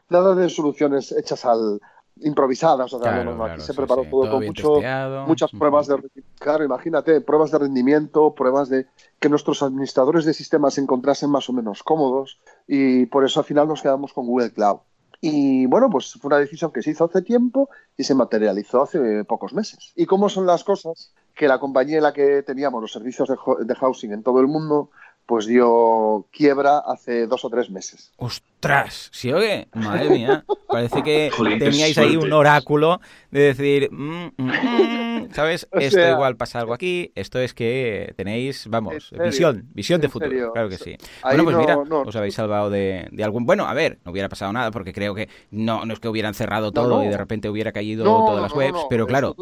[0.10, 1.80] nada de soluciones hechas al
[2.22, 2.94] improvisadas.
[2.94, 4.80] O sea, aquí se preparó todo, con mucho,
[5.28, 5.98] muchas pruebas de
[6.40, 8.88] claro, imagínate, pruebas de rendimiento, pruebas de
[9.20, 13.46] que nuestros administradores de sistemas se encontrasen más o menos cómodos y por eso al
[13.46, 14.80] final nos quedamos con Google Cloud.
[15.20, 19.24] Y bueno, pues fue una decisión que se hizo hace tiempo y se materializó hace
[19.26, 19.92] pocos meses.
[19.96, 21.12] ¿Y cómo son las cosas?
[21.34, 24.92] Que la compañía en la que teníamos los servicios de, housing en todo el mundo,
[25.28, 28.14] pues dio quiebra hace dos o tres meses.
[28.16, 29.10] ¡Ostras!
[29.12, 29.68] ¿Sí oye?
[29.74, 30.46] Madre mía.
[30.68, 35.68] Parece que teníais ahí un oráculo de decir, mm, mm, mm, ¿sabes?
[35.74, 40.54] esto igual pasa algo aquí, esto es que tenéis, vamos, visión, visión de futuro.
[40.54, 40.96] Claro que sí.
[41.22, 43.46] bueno, pues mira, os habéis salvado de, algún...
[43.46, 46.36] Bueno, a ver, no hubiera pasado nada porque creo que no, no es que hubieran
[46.36, 49.36] cerrado todo y de repente hubiera caído todas las webs, pero claro...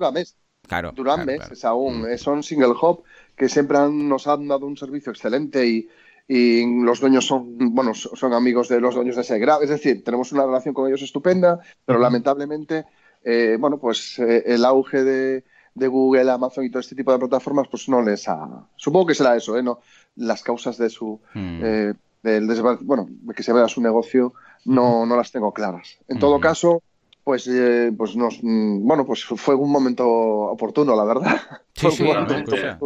[0.68, 2.06] Claro, Duran meses aún.
[2.18, 3.04] Son single hop
[3.36, 5.88] que siempre nos han dado un servicio excelente y,
[6.28, 9.60] los dueños son, bueno, son amigos de los dueños de Segra.
[9.62, 12.86] Es decir, tenemos una relación con ellos estupenda, pero lamentablemente,
[13.24, 15.44] eh, bueno, pues eh, el auge de,
[15.76, 18.66] Google, Amazon y todo este tipo de plataformas, pues no les ha.
[18.76, 19.62] Supongo que será eso, ¿eh?
[19.62, 19.82] No,
[20.16, 21.20] las causas de su.
[21.36, 21.60] Hmm.
[21.64, 21.94] Eh,
[22.24, 22.48] del
[22.82, 24.34] bueno, de que se vea su negocio,
[24.66, 26.00] no, no las tengo claras.
[26.08, 26.82] En todo caso,
[27.26, 31.42] pues, eh, pues nos, mm, bueno, pues fue un momento oportuno, la verdad.
[31.74, 32.06] Sí, sí,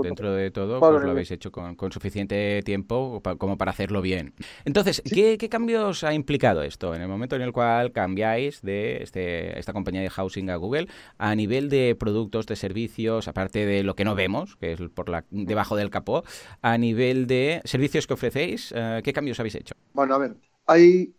[0.01, 4.33] dentro de todo pues lo habéis hecho con, suficiente tiempo como para hacerlo bien.
[4.65, 9.59] Entonces, ¿qué, cambios ha implicado esto en el momento en el cual cambiáis de este,
[9.59, 10.87] esta compañía de housing a Google
[11.19, 15.09] a nivel de productos, de servicios, aparte de lo que no vemos, que es por
[15.09, 16.23] la, debajo del capó,
[16.63, 19.75] a nivel de servicios que ofrecéis, eh, ¿qué cambios habéis hecho?
[19.93, 21.13] Bueno, a ver, hay,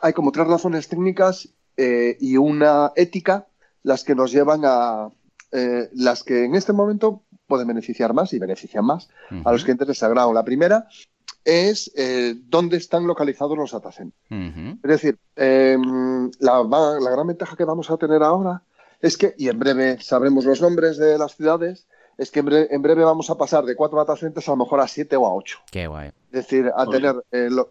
[0.00, 3.46] hay como tres razones técnicas eh, y una ética
[3.84, 5.08] las que nos llevan a
[5.50, 9.08] eh, las que en este momento pueden beneficiar más y benefician más
[9.46, 10.30] a los clientes de Sagrado.
[10.34, 10.88] La primera
[11.42, 16.62] es eh, dónde están localizados los data Es decir, em, la,
[17.10, 18.62] gran ventaja que vamos a tener ahora
[19.00, 21.86] es que, y en breve sabremos los nombres de las ciudades,
[22.18, 25.16] es que en breve, vamos a pasar de cuatro data a lo mejor a siete
[25.16, 25.60] o a ocho.
[25.72, 26.08] Qué guay.
[26.30, 27.14] Es decir, a tener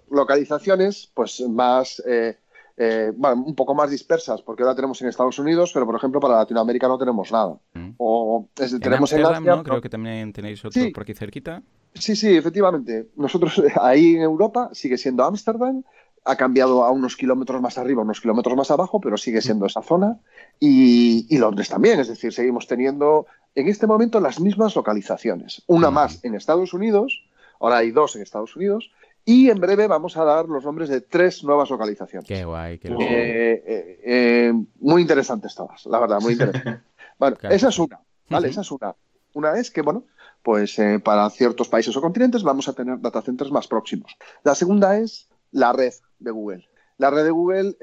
[0.10, 2.40] localizaciones pues más eh,
[2.80, 6.88] un poco más dispersas, porque ahora tenemos en Estados Unidos, pero por ejemplo para Latinoamérica
[6.88, 7.58] no tenemos nada.
[7.74, 7.90] Mm.
[7.98, 8.48] O
[8.82, 11.62] tenemos en Asia, Creo que también tenéis otro por aquí cerquita.
[11.94, 13.10] Sí, sí, efectivamente.
[13.16, 15.84] Nosotros ahí en Europa sigue siendo Ámsterdam,
[16.24, 19.82] ha cambiado a unos kilómetros más arriba, unos kilómetros más abajo, pero sigue siendo esa
[19.82, 20.18] zona.
[20.60, 25.64] Y, y, Londres también, es decir, seguimos teniendo en este momento las mismas localizaciones.
[25.68, 25.94] Una mm.
[25.94, 27.26] más en Estados Unidos,
[27.60, 28.92] ahora hay dos en Estados Unidos,
[29.26, 32.28] y en breve vamos a dar los nombres de tres nuevas localizaciones.
[32.28, 36.82] Qué guay, qué eh, eh, eh, muy interesantes todas, la verdad, muy interesantes.
[37.20, 38.48] Bueno, esa es una, ¿vale?
[38.48, 38.96] Esa es una.
[39.34, 40.06] Una es que, bueno,
[40.42, 44.16] pues para ciertos países o continentes vamos a tener data centers más próximos.
[44.44, 46.70] La segunda es la red de Google.
[46.98, 47.76] La red de Google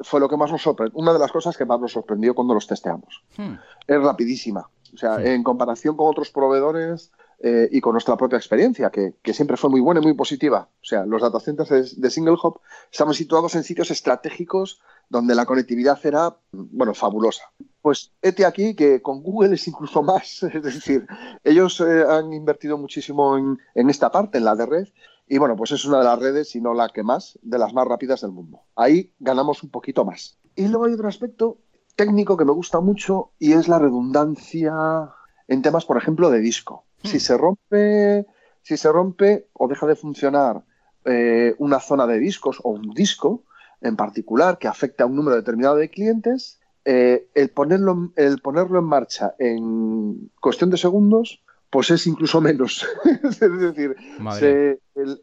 [0.00, 2.54] fue lo que más nos sorprendió, una de las cosas que más nos sorprendió cuando
[2.54, 3.22] los testeamos.
[3.36, 3.56] Hmm.
[3.86, 4.70] Es rapidísima.
[4.94, 9.56] O sea, en comparación con otros proveedores, eh, y con nuestra propia experiencia, que, siempre
[9.56, 10.68] fue muy buena y muy positiva.
[10.82, 12.60] O sea, los data centers de, Single Hop
[12.92, 17.44] estamos situados en sitios estratégicos donde la conectividad era, bueno, fabulosa.
[17.80, 21.06] Pues este aquí que con Google es incluso más, es decir,
[21.42, 24.88] ellos eh, han invertido muchísimo en, en esta parte, en la de red,
[25.26, 27.72] y bueno, pues es una de las redes, si no la que más, de las
[27.72, 28.60] más rápidas del mundo.
[28.76, 30.36] Ahí ganamos un poquito más.
[30.56, 31.58] Y luego hay otro aspecto
[31.96, 35.14] técnico que me gusta mucho y es la redundancia
[35.50, 36.84] en temas, por ejemplo, de disco.
[37.02, 37.20] Si hmm.
[37.20, 38.26] se rompe,
[38.62, 40.62] si se rompe o deja de funcionar
[41.04, 43.42] eh, una zona de discos o un disco
[43.80, 48.78] en particular que afecta a un número determinado de clientes, eh, el, ponerlo, el ponerlo
[48.78, 52.86] en marcha en cuestión de segundos, pues es incluso menos.
[53.04, 53.96] es decir,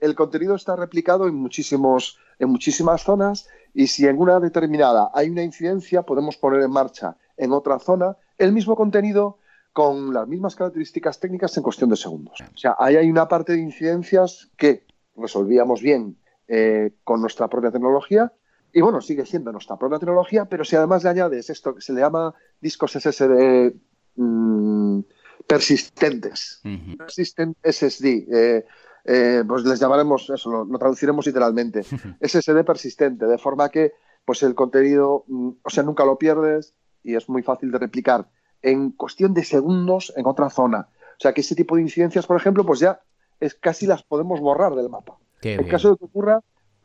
[0.01, 5.29] el, contenido está replicado en, muchísimos, en muchísimas zonas y si en una determinada hay
[5.29, 9.37] una incidencia, podemos poner en marcha en otra zona el mismo contenido
[9.77, 12.41] con las mismas características técnicas en cuestión de segundos.
[12.41, 17.69] O sea, ahí hay una parte de incidencias que resolvíamos bien eh, con nuestra propia
[17.69, 18.33] tecnología.
[18.73, 21.93] Y bueno, sigue siendo nuestra propia tecnología, pero si además le añades esto que se
[21.93, 23.75] le llama discos SSD
[24.15, 25.01] mm,
[25.45, 26.59] persistentes,
[26.97, 28.65] persistent SSD, eh,
[29.05, 31.83] eh, pues les llamaremos eso, lo, traduciremos literalmente,
[32.19, 33.93] SSD persistente, de forma que
[34.25, 38.27] pues el contenido, mm, o sea, nunca lo pierdes y es muy fácil de replicar
[38.61, 40.87] en cuestión de segundos en otra zona.
[41.17, 42.99] O sea que ese tipo de incidencias, por ejemplo, pues ya
[43.39, 45.17] es casi las podemos borrar del mapa.
[45.41, 46.41] en caso de que ocurra,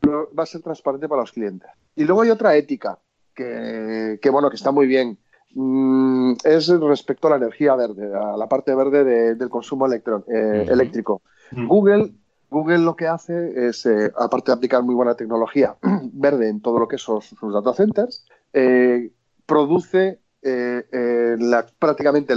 [0.07, 1.69] va a ser transparente para los clientes.
[1.95, 2.99] Y luego hay otra ética
[3.33, 5.17] que, bueno, que está muy bien.
[5.55, 11.21] Mm, es respecto a la energía verde, a la parte verde del consumo eh, eléctrico.
[11.51, 12.11] Google,
[12.49, 15.75] Google lo que hace es, eh, aparte de aplicar muy buena tecnología
[16.13, 19.11] verde en todo lo que son sus data centers, eh,
[19.45, 21.37] produce eh, eh,
[21.79, 22.33] prácticamente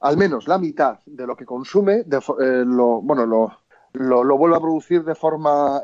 [0.00, 3.26] al menos la mitad de lo que consume, eh, lo, bueno,
[3.92, 5.80] lo, vuelve a producir de forma,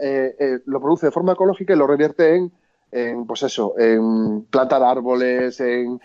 [0.67, 2.53] lo produce de forma ecológica y lo revierte en
[2.95, 6.01] en, pues eso, en plantar árboles, en,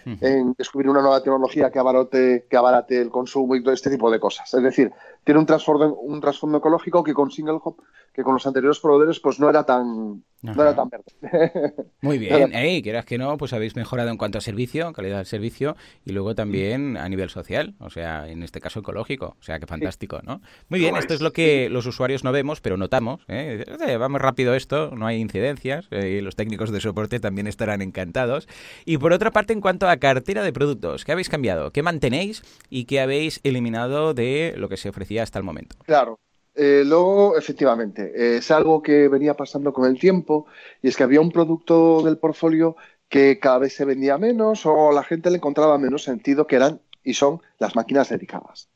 [0.58, 4.20] descubrir una nueva tecnología que abarate, que abarate el consumo y todo este tipo de
[4.20, 4.52] cosas.
[4.52, 4.92] Es decir,
[5.24, 7.78] tiene un trasfondo, un trasfondo ecológico que con Single Hop,
[8.14, 11.74] que con los anteriores proveedores, pues no era tan, no era tan verde.
[12.02, 15.26] Muy bien, hey, quieras que no, pues habéis mejorado en cuanto a servicio, calidad del
[15.26, 19.60] servicio, y luego también a nivel social, o sea, en este caso ecológico, o sea,
[19.60, 20.42] que fantástico, ¿no?
[20.70, 23.66] Muy bien, esto es lo que los usuarios no vemos, pero notamos, ¿eh?
[24.00, 27.82] va muy rápido esto, no hay incidencias, eh, y los técnicos de soporte también estarán
[27.82, 28.48] encantados.
[28.86, 31.72] Y por otra parte, en cuanto a cartera de productos, ¿qué habéis cambiado?
[31.72, 35.76] ¿Qué mantenéis y qué habéis eliminado de lo que se ofrecía hasta el momento?
[35.86, 36.20] Claro,
[36.60, 40.46] eh, luego, efectivamente, es algo que venía pasando con el tiempo
[40.82, 42.76] y es que había un producto del portfolio
[43.08, 46.82] que cada vez se vendía menos o la gente le encontraba menos sentido que eran
[47.04, 48.70] y son las máquinas dedicadas.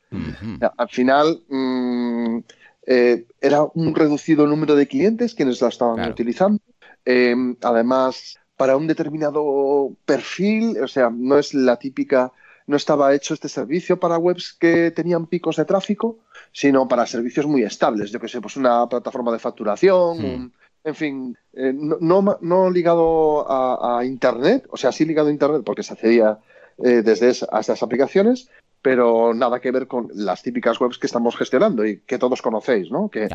[0.76, 2.38] Al final, mm,
[2.86, 6.60] eh, era un reducido número de clientes quienes la estaban utilizando.
[7.04, 12.32] Em, además, para un determinado perfil, o sea, no es la típica,
[12.66, 16.18] no estaba hecho este servicio para webs que tenían picos de tráfico,
[16.52, 20.52] sino para servicios muy estables, yo que sé, pues una plataforma de facturación,
[20.84, 25.82] en fin, eh, no, no, ligado a, Internet, o sea, sí ligado a Internet porque
[25.82, 26.38] se accedía
[26.78, 28.50] eh, desde a estas aplicaciones,
[28.82, 32.90] pero nada que ver con las típicas webs que estamos gestionando y que todos conocéis,
[32.90, 33.08] ¿no?
[33.08, 33.28] Que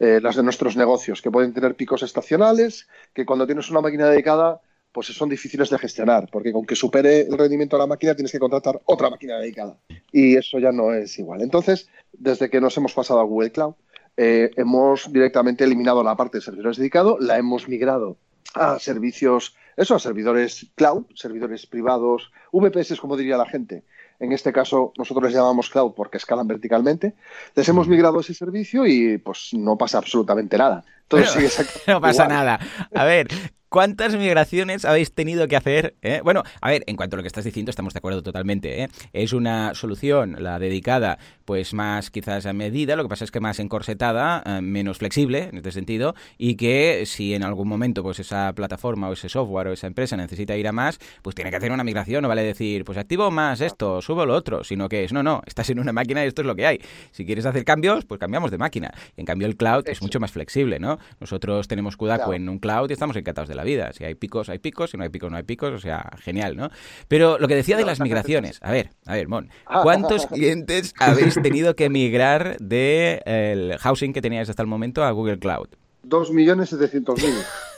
[0.00, 4.08] eh, las de nuestros negocios, que pueden tener picos estacionales, que cuando tienes una máquina
[4.08, 4.60] dedicada
[4.96, 8.32] pues son difíciles de gestionar, porque con que supere el rendimiento de la máquina tienes
[8.32, 9.76] que contratar otra máquina dedicada.
[10.10, 11.42] Y eso ya no es igual.
[11.42, 13.74] Entonces, desde que nos hemos pasado a Google Cloud,
[14.16, 18.16] eh, hemos directamente eliminado la parte de servidores dedicados, la hemos migrado
[18.54, 23.84] a servicios, eso, a servidores cloud, servidores privados, VPS, como diría la gente.
[24.18, 27.14] En este caso, nosotros les llamamos cloud porque escalan verticalmente.
[27.54, 30.84] Les hemos migrado ese servicio y pues no pasa absolutamente nada.
[31.86, 32.58] no pasa nada.
[32.92, 33.28] A ver,
[33.68, 35.96] ¿Cuántas migraciones habéis tenido que hacer?
[36.00, 36.20] Eh?
[36.22, 38.82] Bueno, a ver, en cuanto a lo que estás diciendo, estamos de acuerdo totalmente.
[38.82, 38.88] ¿eh?
[39.12, 43.40] Es una solución, la dedicada, pues más quizás a medida, lo que pasa es que
[43.40, 48.20] más encorsetada, eh, menos flexible en este sentido, y que si en algún momento pues
[48.20, 51.56] esa plataforma o ese software o esa empresa necesita ir a más, pues tiene que
[51.56, 55.04] hacer una migración, no vale decir, pues activo más esto, subo lo otro, sino que
[55.04, 56.80] es, no, no, estás en una máquina y esto es lo que hay.
[57.10, 58.94] Si quieres hacer cambios, pues cambiamos de máquina.
[59.16, 60.98] En cambio, el cloud es mucho más flexible, ¿no?
[61.20, 63.92] Nosotros tenemos Kudaku en un cloud y estamos encantados de la vida.
[63.92, 66.56] Si hay picos, hay picos, si no hay picos, no hay picos, o sea, genial,
[66.56, 66.70] ¿no?
[67.08, 69.80] Pero lo que decía de las migraciones, a ver, a ver, Mon, ah.
[69.82, 75.38] ¿cuántos clientes habéis tenido que migrar del housing que teníais hasta el momento a Google
[75.38, 75.68] Cloud?
[76.02, 77.34] Dos millones setecientos mil.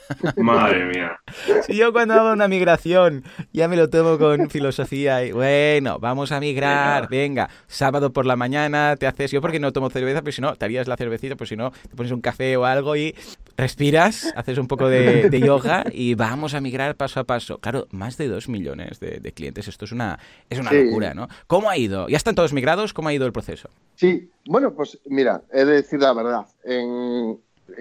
[0.36, 1.20] Madre mía.
[1.66, 6.32] Si yo cuando hago una migración ya me lo tomo con filosofía y bueno, vamos
[6.32, 10.32] a migrar, venga, sábado por la mañana te haces, yo porque no tomo cerveza, pero
[10.32, 12.96] si no, te harías la cervecita, pues si no, te pones un café o algo
[12.96, 13.14] y
[13.56, 17.58] respiras, haces un poco de, yoga y vamos a migrar paso a paso.
[17.58, 20.18] Claro, más de dos millones de, clientes, esto es una,
[20.48, 21.28] es una locura, ¿no?
[21.46, 22.08] ¿Cómo ha ido?
[22.08, 22.92] ¿Ya están todos migrados?
[22.92, 23.70] ¿Cómo ha ido el proceso?
[23.94, 26.46] Sí, bueno, pues mira, he de decir la verdad.
[26.64, 27.38] En,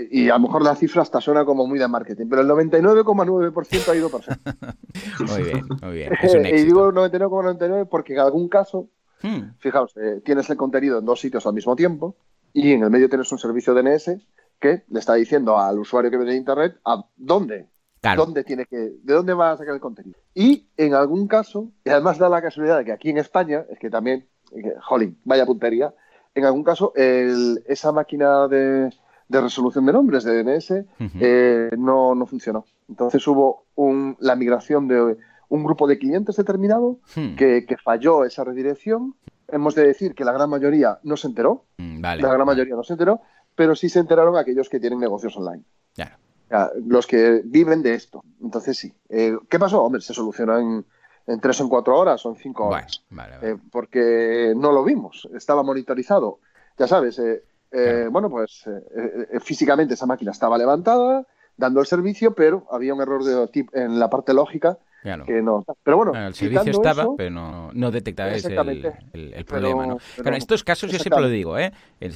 [0.10, 3.88] y a lo mejor la cifra hasta suena como muy de marketing, pero el 99,9%
[3.89, 4.52] ha ido perfecto.
[5.28, 6.13] muy bien, muy bien.
[6.45, 8.89] y digo 99,99 porque en algún caso,
[9.21, 9.58] hmm.
[9.60, 12.15] fijaos, eh, tienes el contenido en dos sitios al mismo tiempo
[12.54, 14.17] y en el medio tienes un servicio DNS
[14.60, 17.67] que le está diciendo al usuario que ve de Internet a dónde,
[18.15, 20.19] dónde tiene que, de dónde va a sacar el contenido.
[20.34, 23.78] Y en algún caso, y además da la casualidad de que aquí en España, es
[23.80, 24.28] que también,
[24.82, 25.93] jolín, vaya puntería,
[26.34, 28.91] en algún caso esa máquina de
[29.28, 30.86] de resolución de nombres de DNS
[31.20, 32.66] eh, no, no, funcionó.
[32.88, 35.18] Entonces hubo un, la migración de
[35.50, 37.36] un grupo de clientes determinado hmm.
[37.36, 39.16] que, falló esa redirección.
[39.48, 41.66] Hemos de decir que la gran mayoría no se enteró.
[41.78, 43.22] Mm, la gran mayoría no se enteró,
[43.56, 45.63] pero sí se enteraron aquellos que tienen negocios online.
[46.86, 48.24] los que viven de esto.
[48.42, 48.94] Entonces sí.
[49.10, 49.84] Eh, ¿Qué pasó?
[49.84, 50.86] Hombre, se solucionó en,
[51.28, 53.04] en tres o en cuatro horas o en cinco horas.
[53.42, 55.28] Eh, porque no lo vimos.
[55.34, 56.40] Estaba monitorizado.
[56.78, 57.44] Ya sabes, eh,
[58.12, 61.26] bueno, pues eh, eh, físicamente esa máquina estaba levantada,
[61.56, 64.78] dando el servicio, pero había un error de en la parte lógica
[65.26, 65.66] que no.
[65.84, 69.86] Pero bueno, el servicio estaba, pero no, no detectaba el, problema.
[69.86, 69.98] ¿no?
[70.18, 71.72] Pero, en estos casos yo siempre lo digo, ¿eh?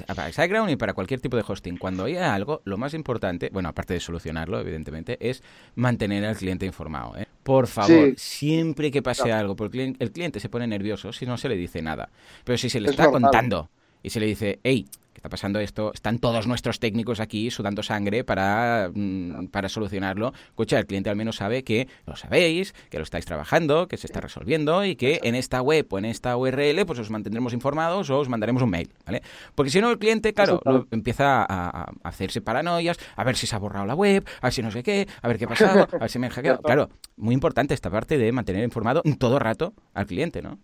[0.08, 3.70] para SiteGround y para cualquier tipo de hosting, cuando haya algo, lo más importante, bueno,
[3.70, 5.44] aparte de solucionarlo, evidentemente, es
[5.76, 7.16] mantener al cliente informado.
[7.18, 7.28] ¿eh?
[7.44, 11.50] Por favor, siempre que pase algo, porque el cliente se pone nervioso si no se
[11.50, 12.10] le dice nada.
[12.44, 13.70] Pero si se le está contando
[14.04, 14.88] y se le dice, hey,
[15.22, 20.34] está pasando esto, están todos nuestros técnicos aquí sudando sangre para, mm, para solucionarlo.
[20.48, 24.08] Escucha, el cliente al menos sabe que lo sabéis, que lo estáis trabajando, que se
[24.08, 28.10] está resolviendo y que en esta web o en esta URL pues os mantendremos informados
[28.10, 29.22] o os mandaremos un mail, ¿vale?
[29.54, 30.60] Porque si no el cliente, claro,
[30.90, 34.64] empieza a, hacerse paranoias, a ver si se ha borrado la web, a ver si
[34.64, 36.62] no sé qué, a ver qué ha pasado, a ver si me han hackeado.
[36.72, 40.58] Claro, muy importante esta parte de mantener informado todo rato al cliente, ¿no?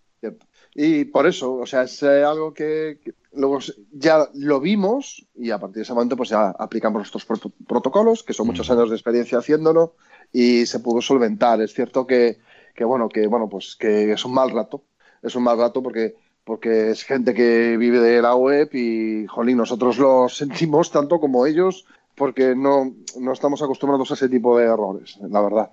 [0.74, 2.98] Y por eso, o sea, es eh, algo que,
[3.32, 3.58] luego
[3.92, 7.26] ya lo vimos y a partir de ese momento pues ya aplicamos nuestros
[7.66, 9.94] protocolos, que son muchos años de experiencia haciéndolo
[10.32, 11.60] y se pudo solventar.
[11.60, 12.38] Es cierto que,
[12.74, 14.84] que, bueno, que bueno, pues que es un mal rato,
[15.22, 16.16] es un mal rato porque
[16.48, 21.44] porque es gente que vive de la web y, jolín, nosotros lo sentimos tanto como
[21.44, 21.84] ellos
[22.18, 25.70] porque no, no, estamos acostumbrados a ese tipo de errores, la verdad.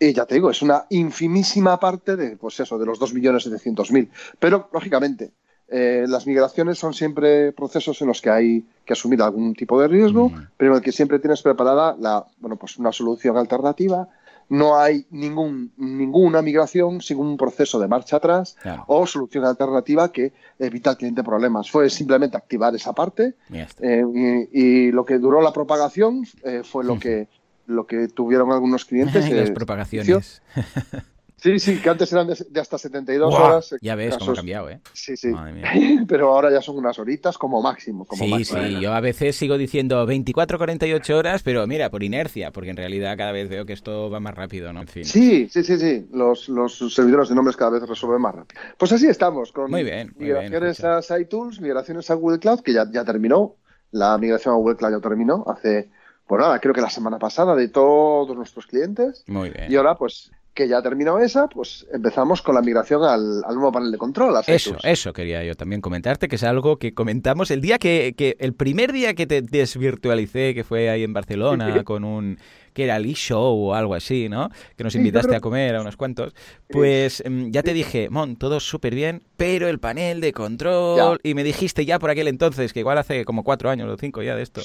[0.00, 4.08] Y ya te digo, es una infimísima parte de, pues eso, de los 2.700.000.
[4.40, 5.30] Pero, lógicamente,
[5.68, 9.88] eh, las migraciones son siempre procesos en los que hay que asumir algún tipo de
[9.88, 14.08] riesgo, pero en el que siempre tienes preparada la, bueno, pues una solución alternativa
[14.48, 20.32] no hay ningún, ninguna migración sin un proceso de marcha atrás o solución alternativa que
[20.58, 21.70] evita al cliente problemas.
[21.70, 23.34] Fue simplemente activar esa parte
[23.80, 24.04] eh,
[24.52, 27.28] y, lo que duró la propagación eh, fue lo que,
[27.66, 29.28] lo que tuvieron algunos clientes.
[29.30, 30.42] Las propagaciones.
[31.44, 33.76] Sí, sí, que antes eran de, hasta 72 horas.
[33.82, 34.80] Ya ves cómo ha cambiado, ¿eh?
[34.94, 35.30] Sí, sí.
[36.08, 38.06] Pero ahora ya son unas horitas como máximo.
[38.06, 42.50] Como sí, sí, yo a veces sigo diciendo 24, 48 horas, pero mira, por inercia,
[42.50, 44.80] porque en realidad cada vez veo que esto va más rápido, ¿no?
[44.80, 45.04] En fin.
[45.04, 46.06] Sí, sí, sí, sí.
[46.14, 48.58] Los, los servidores de nombres cada vez resuelven más rápido.
[48.78, 52.90] Pues así estamos, con muy bien, migraciones a SciTools, migraciones a Google Cloud, que ya,
[52.90, 53.56] ya terminó.
[53.90, 55.90] La migración a Google Cloud ya terminó hace,
[56.26, 59.24] pues nada, creo que la semana pasada de todos nuestros clientes.
[59.26, 59.70] Muy bien.
[59.70, 63.90] Y ahora, pues que ya terminó esa, pues empezamos con la migración al, nuevo panel
[63.90, 64.34] de control.
[64.46, 68.36] eso, eso quería yo también comentarte, que es algo que comentamos el día que, que
[68.38, 72.38] el primer día que te desvirtualicé, que fue ahí en Barcelona, con un
[72.74, 74.50] que era el e-show o algo así, ¿no?
[74.76, 76.34] Que nos invitaste a comer a unos cuantos.
[76.68, 81.20] Pues em, ya te dije, Mon, todo súper bien, pero el panel de control.
[81.22, 84.22] Y me dijiste ya por aquel entonces, que igual hace como cuatro años o cinco
[84.22, 84.60] ya de esto.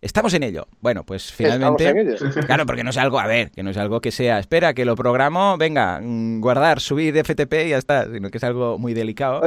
[0.00, 0.66] Estamos en ello.
[0.80, 2.16] Bueno, pues finalmente.
[2.46, 4.84] Claro, porque no es algo, a ver, que no es algo que sea, espera, que
[4.84, 8.92] lo programo, venga, mm, guardar, subir FTP y ya está, sino que es algo muy
[8.92, 9.42] delicado.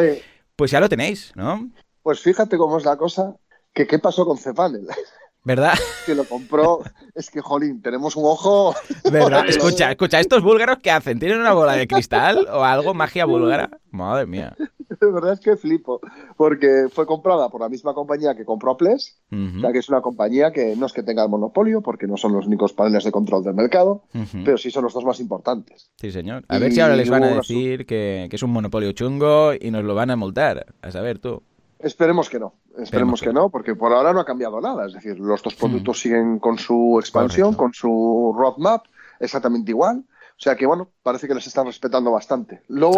[0.55, 1.69] Pues ya lo tenéis, ¿no?
[2.01, 3.35] Pues fíjate cómo es la cosa,
[3.73, 4.87] que qué pasó con Cpanel.
[5.47, 5.75] ¿Verdad?
[6.05, 6.81] Que lo compró.
[7.15, 8.75] Es que, jolín, tenemos un ojo.
[9.09, 9.45] ¿Verdad?
[9.47, 11.19] Escucha, escucha, ¿estos búlgaros qué hacen?
[11.19, 13.69] ¿Tienen una bola de cristal o algo, magia búlgara?
[13.89, 14.57] Madre mía.
[14.89, 16.01] De verdad es que flipo.
[16.35, 19.21] Porque fue comprada por la misma compañía que compró Ples.
[19.31, 22.17] O sea, que es una compañía que no es que tenga el monopolio, porque no
[22.17, 24.03] son los únicos paneles de control del mercado,
[24.43, 25.91] pero sí son los dos más importantes.
[25.95, 26.43] Sí, señor.
[26.49, 29.71] A ver si ahora les van a decir que, que es un monopolio chungo y
[29.71, 30.65] nos lo van a multar.
[30.81, 31.41] A saber tú.
[31.79, 32.53] Esperemos que no.
[32.77, 34.87] Esperemos que no, porque por ahora no ha cambiado nada.
[34.87, 38.85] Es decir, los dos productos siguen con su expansión, con su roadmap,
[39.19, 40.03] exactamente igual.
[40.37, 42.61] O sea que, bueno, parece que les están respetando bastante.
[42.67, 42.95] Luego,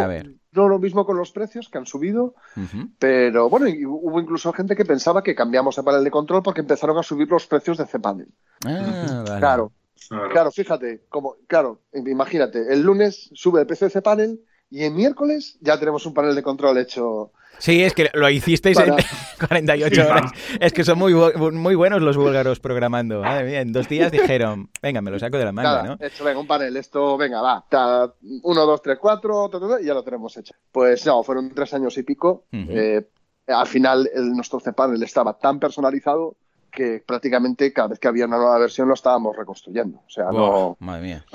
[0.51, 2.35] no lo mismo con los precios que han subido,
[2.97, 6.97] pero bueno, hubo incluso gente que pensaba que cambiamos de panel de control porque empezaron
[6.97, 8.27] a subir los precios de cPanel.
[8.65, 9.71] Ah, claro,
[10.33, 15.57] claro, fíjate, como, claro, imagínate, el lunes sube el precio de cPanel y el miércoles
[15.61, 18.95] ya tenemos un panel de control hecho Sí, es que lo hicisteis en
[19.37, 20.31] 48 horas.
[20.59, 23.23] Es que son muy, muy buenos los búlgaros programando.
[23.25, 25.97] en dos días dijeron, venga, me lo saco de la manga, ¿no?
[25.99, 28.13] Hecho, venga, un panel, esto, venga, va.
[28.43, 29.51] Uno, dos, tres, cuatro,
[29.81, 30.55] y ya lo tenemos hecho.
[30.71, 32.45] Pues no, fueron tres años y pico.
[32.51, 33.05] Eh,
[33.47, 36.37] al final, el, nuestro cPanel estaba tan personalizado
[36.69, 39.99] que prácticamente cada vez que había una nueva versión lo estábamos reconstruyendo.
[40.05, 40.77] O sea, no.
[40.79, 41.25] Madre mía.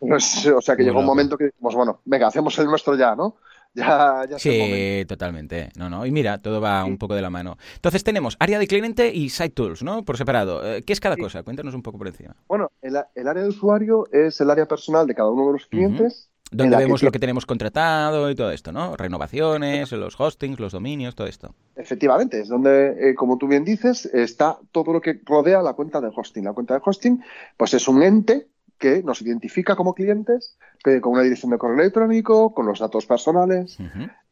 [0.00, 3.36] o sea, que llegó un momento que dijimos, bueno, venga, hacemos el nuestro ya, ¿no?
[3.74, 5.70] ya, ya Sí, totalmente.
[5.76, 6.06] No, no.
[6.06, 7.56] Y mira, todo va un poco de la mano.
[7.74, 10.04] Entonces tenemos área de cliente y Site Tools, ¿no?
[10.04, 10.64] Por separado.
[10.64, 11.42] Eh, ¿Qué es cada cosa?
[11.42, 12.36] Cuéntanos un poco por encima.
[12.48, 16.30] Bueno, el, área de usuario es el área personal de cada uno de los clientes.
[16.50, 18.96] Donde vemos lo que tenemos contratado y todo esto, ¿no?
[18.96, 21.54] Renovaciones, los hostings, los dominios, todo esto.
[21.74, 26.00] Efectivamente, es donde, eh, como tú bien dices, está todo lo que rodea la cuenta
[26.00, 26.44] de hosting.
[26.44, 27.22] La cuenta de hosting,
[27.56, 28.46] pues es un ente
[28.78, 30.56] que nos identifica como clientes
[31.00, 33.78] con una dirección de correo electrónico, con los datos personales,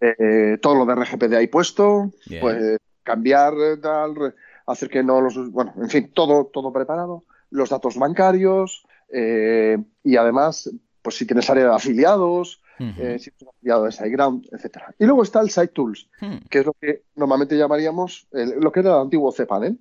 [0.00, 4.34] eh, todo lo de RGPD ahí puesto, pues cambiar, tal,
[4.66, 5.50] hacer que no los...
[5.50, 10.70] Bueno, en fin, todo, todo preparado, los datos bancarios eh, y además,
[11.02, 14.94] pues si tienes área de afiliados, eh, si tienes afiliado de SiteGround, etcétera.
[14.98, 16.36] Y luego está el Site Tools, hmm.
[16.48, 19.78] que es lo que normalmente llamaríamos lo que era el antiguo cPanel.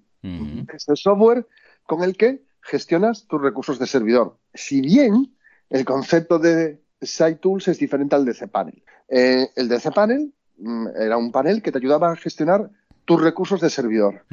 [0.74, 1.48] Es el software
[1.86, 4.38] con el que gestionas tus recursos de servidor.
[4.54, 5.36] Si bien
[5.70, 8.84] el concepto de Site Tools es diferente al de cPanel.
[9.10, 12.70] Eh, el de cPanel mm, era un panel que te ayudaba a gestionar
[13.06, 14.24] tus recursos de servidor.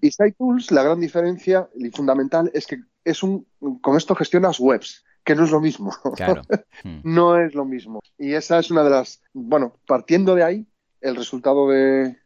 [0.00, 3.46] Y SiteTools, la gran diferencia y fundamental es que es un,
[3.80, 5.92] con esto gestionas webs, que no es lo mismo.
[6.16, 6.40] Claro.
[7.04, 8.00] no es lo mismo.
[8.16, 10.66] Y esa es una de las, bueno, partiendo de ahí,
[11.02, 12.16] el resultado de,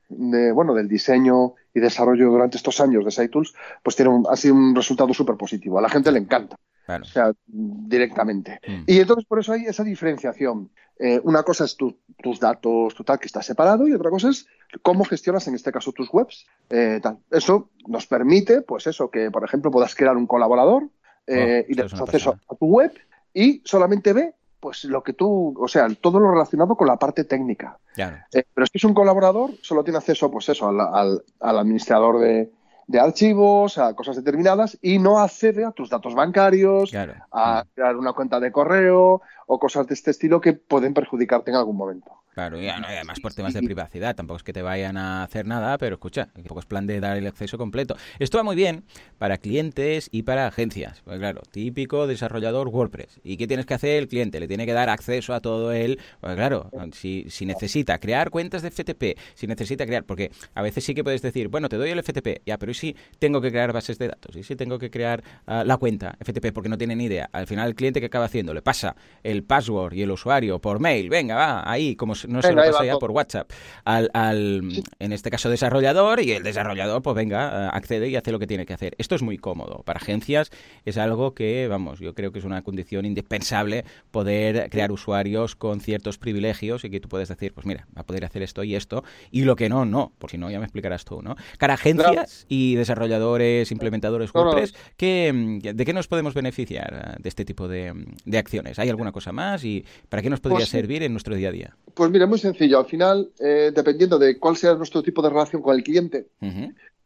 [0.55, 4.76] bueno, del diseño y desarrollo durante estos años de SiteTools, pues tiene ha sido un
[4.76, 5.80] resultado súper positivo.
[5.80, 6.57] A la gente le encanta.
[6.88, 8.61] O sea, directamente.
[8.68, 8.84] Mm.
[8.86, 10.70] Y entonces por eso hay esa diferenciación.
[10.96, 14.46] Eh, una cosa es tus datos, tu tal, que está separado, y otra cosa es
[14.82, 16.46] cómo gestionas en este caso tus webs.
[16.70, 17.18] Eh, tal.
[17.32, 20.88] Eso nos permite, pues eso, que por ejemplo puedas crear un colaborador
[21.26, 22.92] eh, oh, y le das acceso a tu web
[23.32, 27.24] y solamente ve pues lo que tú, o sea, todo lo relacionado con la parte
[27.24, 27.78] técnica.
[27.96, 32.52] pero si es un colaborador, solo tiene acceso, pues eso, al administrador de,
[32.86, 36.92] de archivos, a cosas determinadas y no accede a tus datos bancarios,
[37.32, 41.56] a crear una cuenta de correo o cosas de este estilo que pueden perjudicarte en
[41.56, 42.22] algún momento.
[42.34, 45.76] Claro, y además por temas de privacidad, tampoco es que te vayan a hacer nada,
[45.76, 47.94] pero escucha, tampoco es plan de dar el acceso completo.
[48.18, 48.84] Esto va muy bien
[49.18, 51.02] para clientes y para agencias.
[51.04, 53.20] Pues claro, típico desarrollador WordPress.
[53.22, 54.40] ¿Y qué tienes que hacer el cliente?
[54.40, 56.00] Le tiene que dar acceso a todo él.
[56.22, 60.84] Pues claro, si, si necesita crear cuentas de FTP, si necesita crear, porque a veces
[60.84, 63.50] sí que puedes decir, bueno, te doy el FTP, ya, pero ¿y si tengo que
[63.50, 64.34] crear bases de datos?
[64.36, 66.50] ¿Y si tengo que crear ah, la cuenta FTP?
[66.54, 67.28] Porque no tiene ni idea.
[67.32, 70.80] Al final el cliente que acaba haciendo le pasa el password y el usuario por
[70.80, 73.50] mail, venga, va, ahí, como no se lo pasa ya por WhatsApp
[73.84, 78.38] al, al, en este caso, desarrollador y el desarrollador, pues venga, accede y hace lo
[78.38, 78.94] que tiene que hacer.
[78.98, 79.82] Esto es muy cómodo.
[79.84, 80.50] Para agencias
[80.84, 85.80] es algo que, vamos, yo creo que es una condición indispensable poder crear usuarios con
[85.80, 88.74] ciertos privilegios y que tú puedes decir, pues mira, va a poder hacer esto y
[88.74, 91.36] esto, y lo que no, no, por si no, ya me explicarás tú, ¿no?
[91.58, 97.92] Para agencias y desarrolladores, implementadores WordPress, ¿de qué nos podemos beneficiar de este tipo de,
[98.24, 98.78] de acciones?
[98.78, 99.64] ¿Hay alguna cosa más?
[99.64, 101.76] ¿Y para qué nos podría pues servir en nuestro día a día?
[101.94, 102.78] Pues mira, muy sencillo.
[102.78, 106.28] Al final, eh, dependiendo de cuál sea nuestro tipo de relación con el cliente,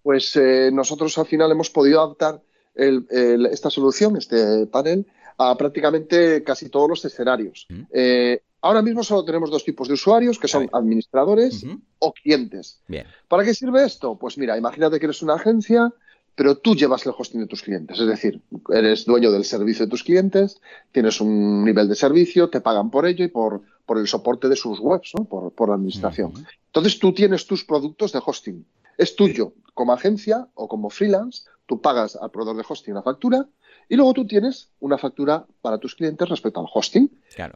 [0.03, 2.41] pues eh, nosotros al final hemos podido adaptar
[2.75, 5.07] esta solución, este panel,
[5.39, 7.67] a prácticamente casi todos los escenarios.
[7.91, 11.65] Eh, ahora mismo solo tenemos dos tipos de usuarios, que son administradores
[11.99, 12.81] o clientes.
[13.29, 14.17] ¿Para qué sirve esto?
[14.17, 15.93] Pues mira, imagínate que eres una agencia
[16.37, 17.99] pero tú llevas el hosting de tus clientes.
[17.99, 20.61] Es decir, eres dueño del servicio de tus clientes,
[20.93, 24.55] tienes un nivel de servicio, te pagan por ello y por, por el soporte de
[24.55, 25.25] sus webs, ¿no?
[25.25, 26.35] por, por la administración.
[26.67, 28.67] Entonces tú tienes tus productos de hosting.
[28.99, 33.47] Es tuyo como agencia o como freelance, tú pagas al proveedor de hosting la factura
[33.89, 37.11] y luego tú tienes una factura para tus clientes respecto al hosting,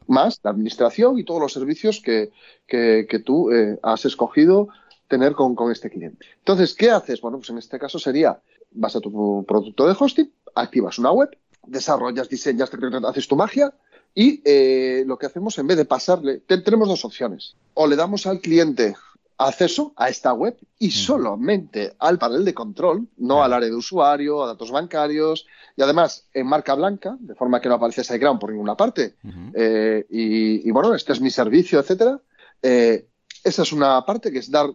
[0.06, 2.30] más la administración y todos los servicios que,
[2.66, 4.68] que, tú eh, has escogido
[5.08, 6.24] tener con, con, este cliente.
[6.38, 7.20] Entonces, ¿qué haces?
[7.20, 8.40] Bueno, pues en este caso sería
[8.72, 11.30] vas a tu producto de hosting, activas una web,
[11.66, 12.70] desarrollas, diseñas,
[13.04, 13.72] haces tu magia
[14.14, 17.56] y eh, lo que hacemos en vez de pasarle, tenemos dos opciones.
[17.74, 18.96] O le damos al cliente
[19.38, 24.42] acceso a esta web y solamente al panel de control, no al área de usuario,
[24.42, 25.46] a datos bancarios
[25.76, 29.14] y además en marca blanca, de forma que no aparece SiteGround por ninguna parte.
[29.54, 32.20] Eh, y, bueno, este es mi servicio, etcétera.
[32.60, 33.06] Eh,
[33.42, 34.68] esa es una parte que es dar,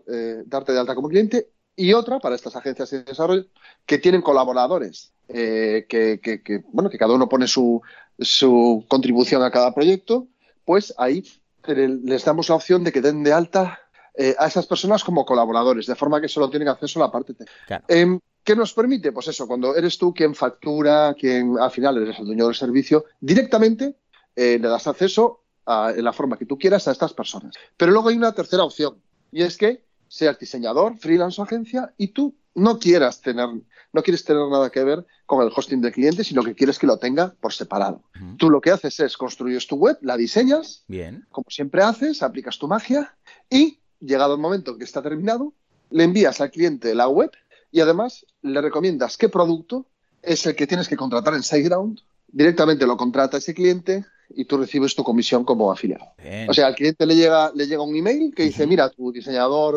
[0.45, 3.45] darte de alta como cliente y otra para estas agencias de desarrollo
[3.86, 7.82] que tienen colaboradores, eh, que, bueno, que cada uno pone su,
[8.19, 10.28] su contribución a cada proyecto,
[10.63, 11.23] pues ahí
[11.67, 13.80] les damos la opción de que den de alta
[14.13, 17.34] eh, a esas personas como colaboradores, de forma que solo tienen acceso a la parte
[17.34, 17.84] técnica.
[17.88, 19.11] Em, ¿Qué nos permite?
[19.11, 23.05] Pues eso, cuando eres tú quien factura, quien al final eres el dueño del servicio,
[23.19, 23.95] directamente
[24.36, 27.55] eh, le das acceso en la forma que tú quieras a estas personas.
[27.76, 29.01] Pero luego hay una tercera opción,
[29.32, 29.84] y es que
[30.16, 33.49] seas diseñador, freelance o agencia, y tú no quieras tener,
[33.91, 36.88] no quieres tener nada que ver con el hosting del cliente, sino que quieres que
[36.88, 38.03] lo tenga por separado.
[38.38, 41.26] Tú lo que haces es construyes tu web, la diseñas, Bien.
[41.32, 43.13] como siempre haces, aplicas tu magia
[43.49, 45.53] y llegado el momento que está terminado,
[45.89, 47.32] le envías al cliente la web
[47.72, 49.88] y además le recomiendas qué producto
[50.22, 51.99] es el que tienes que contratar en SiteGround.
[52.28, 56.05] Directamente lo contrata ese cliente y tú recibes tu comisión como afiliado.
[56.47, 59.76] O sea, al cliente le llega, le llega un email que dice, mira, tu diseñador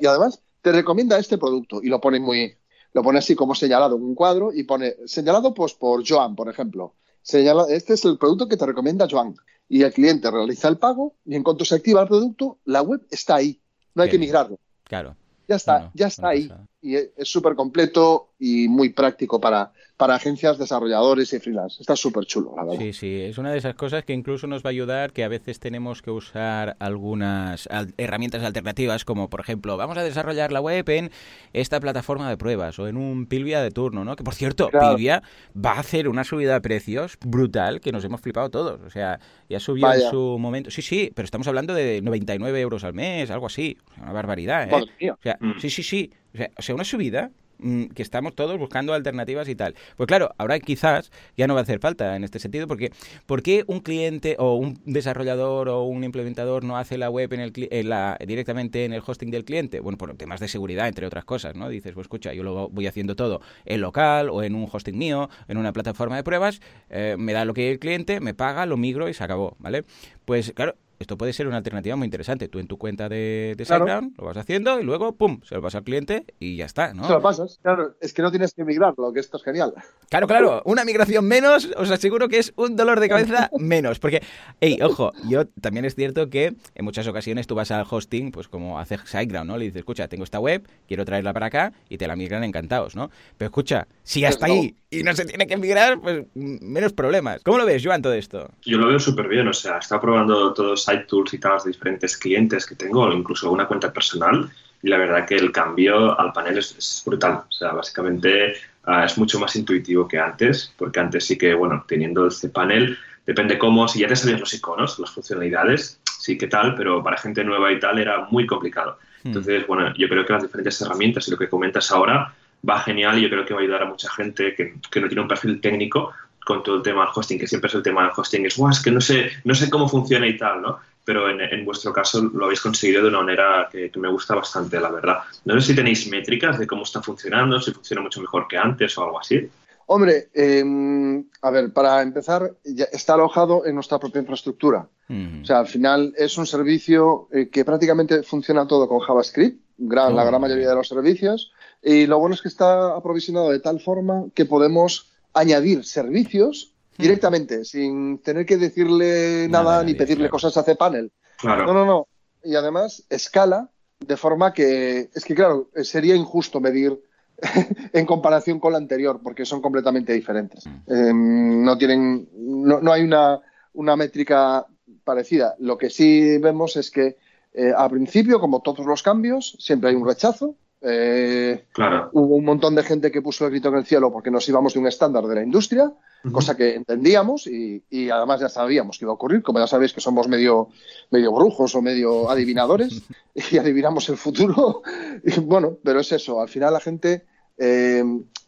[0.00, 2.54] y además te recomienda este producto y lo pone muy,
[2.92, 6.48] lo pone así como señalado en un cuadro y pone señalado pues por Joan, por
[6.48, 6.94] ejemplo.
[7.22, 9.34] Señala, este es el producto que te recomienda Joan.
[9.68, 13.02] Y el cliente realiza el pago y en cuanto se activa el producto, la web
[13.10, 13.60] está ahí.
[13.94, 14.58] No hay que migrarlo.
[14.84, 15.16] Claro.
[15.46, 16.50] Ya está, ya está ahí.
[16.80, 21.76] Y es súper completo, y muy práctico para, para agencias, desarrolladores y freelance.
[21.82, 22.78] Está súper chulo, la verdad.
[22.80, 25.28] Sí, sí, es una de esas cosas que incluso nos va a ayudar que a
[25.28, 27.68] veces tenemos que usar algunas
[27.98, 31.10] herramientas alternativas, como por ejemplo, vamos a desarrollar la web en
[31.52, 34.16] esta plataforma de pruebas o en un Pilvia de turno, ¿no?
[34.16, 35.22] Que por cierto, Pilvia
[35.54, 38.80] va a hacer una subida de precios brutal que nos hemos flipado todos.
[38.86, 39.20] O sea,
[39.50, 40.70] ya subió en su momento.
[40.70, 43.76] Sí, sí, pero estamos hablando de 99 euros al mes, algo así.
[44.00, 45.10] Una barbaridad, ¿eh?
[45.10, 45.58] O sea, mm.
[45.60, 46.10] sí, sí, sí.
[46.56, 47.30] o sea, una subida
[47.62, 49.74] Mm, que estamos todos buscando alternativas y tal.
[49.96, 52.92] Pues claro, ahora quizás ya no va a hacer falta en este sentido, porque
[53.26, 57.40] ¿por qué un cliente o un desarrollador o un implementador no hace la web en
[57.40, 59.80] el, la, directamente en el hosting del cliente?
[59.80, 61.68] Bueno, por temas de seguridad, entre otras cosas, ¿no?
[61.68, 65.28] Dices, pues escucha, yo lo voy haciendo todo en local o en un hosting mío,
[65.48, 68.76] en una plataforma de pruebas, eh, me da lo que el cliente, me paga, lo
[68.76, 69.84] migro y se acabó, ¿vale?
[70.24, 72.48] Pues claro, esto puede ser una alternativa muy interesante.
[72.48, 75.62] Tú en tu cuenta de, de SiteGround lo vas haciendo y luego, pum, se lo
[75.62, 77.06] vas al cliente y ya está, ¿no?
[77.06, 77.94] Se lo pasas, claro.
[78.02, 79.72] Es que no tienes que migrarlo, que esto es genial.
[80.10, 80.60] Claro, claro.
[80.66, 83.98] Una migración menos, os aseguro que es un dolor de cabeza menos.
[83.98, 84.22] Porque,
[84.60, 88.48] hey, ojo, yo también es cierto que en muchas ocasiones tú vas al hosting, pues
[88.48, 89.56] como hace SiteGround, ¿no?
[89.56, 92.94] Le dices, escucha, tengo esta web, quiero traerla para acá y te la migran encantados,
[92.94, 93.10] ¿no?
[93.38, 97.40] Pero escucha, si hasta ahí y no se tiene que migrar, pues menos problemas.
[97.44, 98.50] ¿Cómo lo ves, Joan, todo esto?
[98.62, 102.16] Yo lo veo súper bien, o sea, está probando todos tools y tal de diferentes
[102.16, 104.50] clientes que tengo, incluso una cuenta personal,
[104.82, 107.42] y la verdad que el cambio al panel es, brutal.
[107.48, 111.84] O sea, básicamente ah, es mucho más intuitivo que antes, porque antes sí que, bueno,
[111.86, 116.48] teniendo este panel, depende cómo, si ya te sabías los iconos, las funcionalidades, sí que
[116.48, 118.98] tal, pero para gente nueva y tal era muy complicado.
[119.22, 119.28] Hmm.
[119.28, 122.34] Entonces, bueno, yo creo que las diferentes herramientas y lo que comentas ahora
[122.68, 125.08] va genial y yo creo que va a ayudar a mucha gente que, que no
[125.08, 126.12] tiene un perfil técnico
[126.44, 128.82] con todo el tema del hosting, que siempre es el tema del hosting, es, es
[128.82, 130.78] que no sé, no sé cómo funciona y tal, ¿no?
[131.04, 134.90] Pero en, vuestro caso lo habéis conseguido de una manera que, me gusta bastante, la
[134.90, 135.18] verdad.
[135.44, 138.96] No sé si tenéis métricas de cómo está funcionando, si funciona mucho mejor que antes
[138.98, 139.48] o algo así.
[139.86, 144.88] Hombre, em, a ver, para empezar, ya está alojado en nuestra propia infraestructura.
[145.08, 150.14] O sea, al final es un servicio eh, que prácticamente funciona todo con JavaScript, gran,
[150.14, 151.52] la gran mayoría de los servicios.
[151.82, 157.02] Y lo bueno es que está aprovisionado de tal forma que podemos añadir servicios hmm.
[157.02, 161.12] directamente, sin tener que decirle nada, ni pedirle cosas a cPanel.
[161.38, 161.66] Claro.
[161.66, 162.08] No, no, no.
[162.44, 166.98] Y además escala de forma que es que, claro, sería injusto medir
[167.92, 170.66] en comparación con la anterior, porque son completamente diferentes.
[170.66, 170.92] Hmm.
[170.92, 173.40] Em, no tienen, no, hay una,
[173.74, 174.66] una, métrica
[175.04, 175.54] parecida.
[175.58, 177.16] Lo que sí vemos es que
[177.52, 181.66] eh, al principio, como todos los cambios, siempre hay un rechazo, eh,
[182.12, 184.72] hubo un montón de gente que puso el grito en el cielo porque nos íbamos
[184.72, 185.92] de un estándar de la industria,
[186.32, 189.42] cosa que entendíamos y, además ya sabíamos que iba a ocurrir.
[189.42, 190.68] Como ya sabéis que somos medio,
[191.10, 193.02] medio brujos o medio adivinadores
[193.34, 194.82] y adivinamos el futuro.
[195.42, 196.40] bueno, pero es eso.
[196.40, 197.26] Al final la gente,
[197.58, 198.02] eh,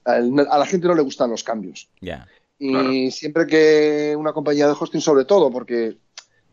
[0.04, 1.90] a la gente no le gustan los cambios.
[2.58, 5.98] Y siempre que una compañía de hosting, sobre todo, porque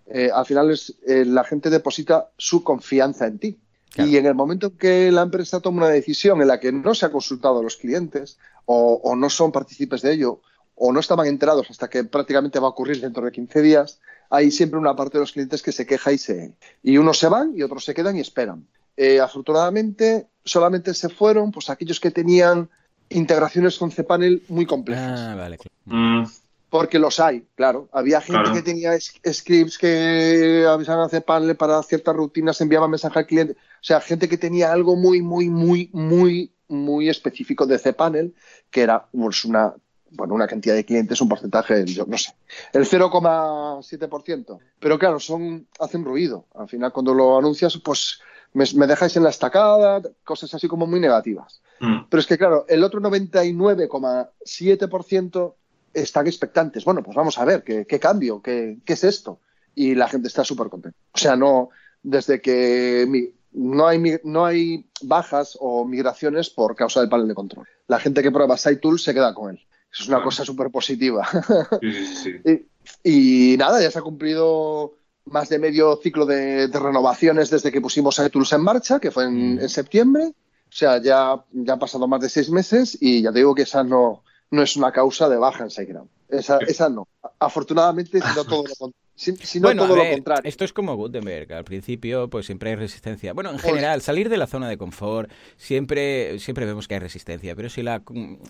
[0.08, 3.60] eh, al final es, la gente deposita su confianza en ti.
[3.98, 6.94] Y en el momento en que la empresa toma una decisión en la que no
[6.94, 10.42] se ha consultado a los clientes o, no son partícipes de ello
[10.76, 14.52] o no estaban enterados hasta que prácticamente va a ocurrir dentro de 15 días, hay
[14.52, 16.54] siempre una parte de los clientes que se queja y se...
[16.84, 18.66] Y unos se van y otros se quedan y esperan.
[18.96, 22.70] Eh, afortunadamente, solamente se fueron pues aquellos que tenían
[23.10, 25.20] integraciones con cPanel muy complejas.
[25.20, 25.58] Ah, vale.
[25.86, 26.24] Mm.
[26.70, 27.90] Porque los hay, claro.
[27.92, 33.26] Había gente que tenía scripts que avisaban a cPanel para ciertas rutinas, enviaban mensaje al
[33.26, 33.54] cliente.
[33.54, 38.36] O sea, gente que tenía algo muy, muy, muy, muy, muy específico de cPanel,
[38.70, 39.74] que era pues, una,
[40.12, 42.34] bueno, una cantidad de clientes, un porcentaje, yo no sé,
[42.74, 44.60] el 0,7%.
[44.80, 46.46] Pero claro, son, hacen ruido.
[46.54, 48.22] Al final, cuando lo anuncias, pues
[48.54, 51.62] me, dejáis en la estacada, cosas así como muy negativas.
[51.80, 52.02] Mm.
[52.10, 55.54] Pero es que, claro, el otro 99,7%
[55.94, 56.86] están expectantes.
[56.86, 58.42] Bueno, pues vamos a ver, ¿qué, cambio?
[58.42, 59.40] ¿Qué, es esto?
[59.76, 60.98] Y la gente está súper contenta.
[61.14, 61.70] O sea, no,
[62.04, 67.68] desde que no, hay, no hay bajas o migraciones por causa del panel de control.
[67.88, 69.60] La gente que prueba SiteTool se queda con él.
[69.92, 71.28] Es una cosa súper positiva.
[73.04, 78.16] y, nada, ya se ha cumplido más de medio ciclo de, renovaciones desde que pusimos
[78.16, 79.60] SiteTools en marcha, que fue en, mm.
[79.60, 80.26] en, septiembre.
[80.26, 83.64] O sea, ya, ya han pasado más de seis meses y ya te digo que
[83.64, 86.10] esa no, no es una causa de baja en SiteGround.
[86.30, 87.08] Esa, esa no.
[87.40, 89.09] Afortunadamente, sino todo lo contrario.
[89.20, 90.48] Si, no todo lo contrario.
[90.48, 91.52] Esto es como Gutenberg.
[91.52, 93.34] Al principio, pues siempre hay resistencia.
[93.34, 97.54] Bueno, en general, salir de la zona de confort, siempre, siempre vemos que hay resistencia.
[97.54, 98.02] Pero si la.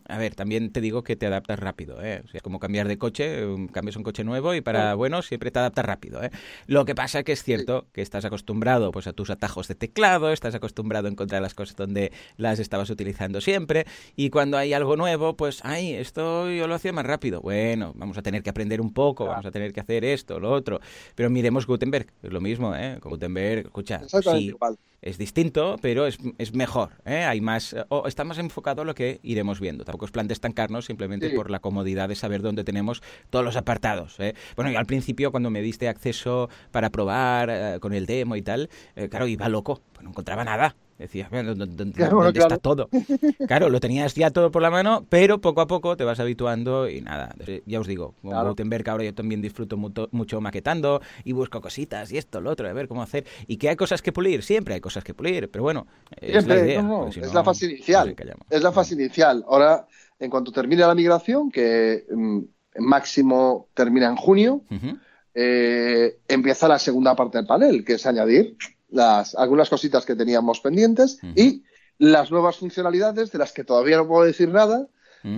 [0.07, 2.21] A ver, también te digo que te adaptas rápido, ¿eh?
[2.23, 5.57] O sea, como cambiar de coche, cambias un coche nuevo y para, bueno, siempre te
[5.57, 6.29] adaptas rápido, ¿eh?
[6.67, 9.73] Lo que pasa es que es cierto que estás acostumbrado pues a tus atajos de
[9.73, 13.87] teclado, estás acostumbrado a encontrar las cosas donde las estabas utilizando siempre.
[14.15, 17.41] Y cuando hay algo nuevo, pues, ay, esto yo lo hacía más rápido.
[17.41, 20.58] Bueno, vamos a tener que aprender un poco, vamos a tener que hacer esto, lo
[20.59, 20.79] otro.
[21.15, 22.97] Pero miremos Gutenberg, es lo mismo, ¿eh?
[23.01, 24.53] Gutenberg, escucha, sí,
[25.01, 27.23] es distinto, pero es, es mejor, ¿eh?
[27.23, 29.85] Hay más, o está más enfocado a lo que iremos viendo.
[29.85, 33.55] Tampoco es plan de estancarnos simplemente por la comodidad de saber dónde tenemos todos los
[33.55, 34.35] apartados, ¿eh?
[34.55, 38.41] Bueno, y al principio cuando me diste acceso para probar eh, con el demo y
[38.41, 40.75] tal, eh, claro, iba loco, pues no encontraba nada.
[40.99, 42.89] Decías, ¿dónde, está todo?
[43.47, 46.89] Claro, lo tenías ya todo por la mano, pero poco a poco te vas habituando
[46.89, 47.33] y nada,
[47.65, 52.17] ya os digo, con Gutenberg ahora yo también disfruto mucho, maquetando y busco cositas y
[52.17, 53.25] esto, lo otro, a ver cómo hacer.
[53.47, 55.87] Y que hay cosas que pulir, siempre hay cosas que pulir, pero bueno,
[56.19, 56.85] es la idea.
[57.09, 58.13] es la fase inicial.
[58.49, 59.45] Es la fase inicial.
[59.47, 59.87] Ahora,
[60.19, 62.39] en cuanto termine la migración, que mm,
[62.79, 64.63] máximo termina en junio,
[65.33, 68.57] eh, empieza la segunda parte del panel, que es añadir
[68.91, 71.63] las, algunas cositas que teníamos pendientes y
[71.97, 74.87] las nuevas funcionalidades de las que todavía no puedo decir nada,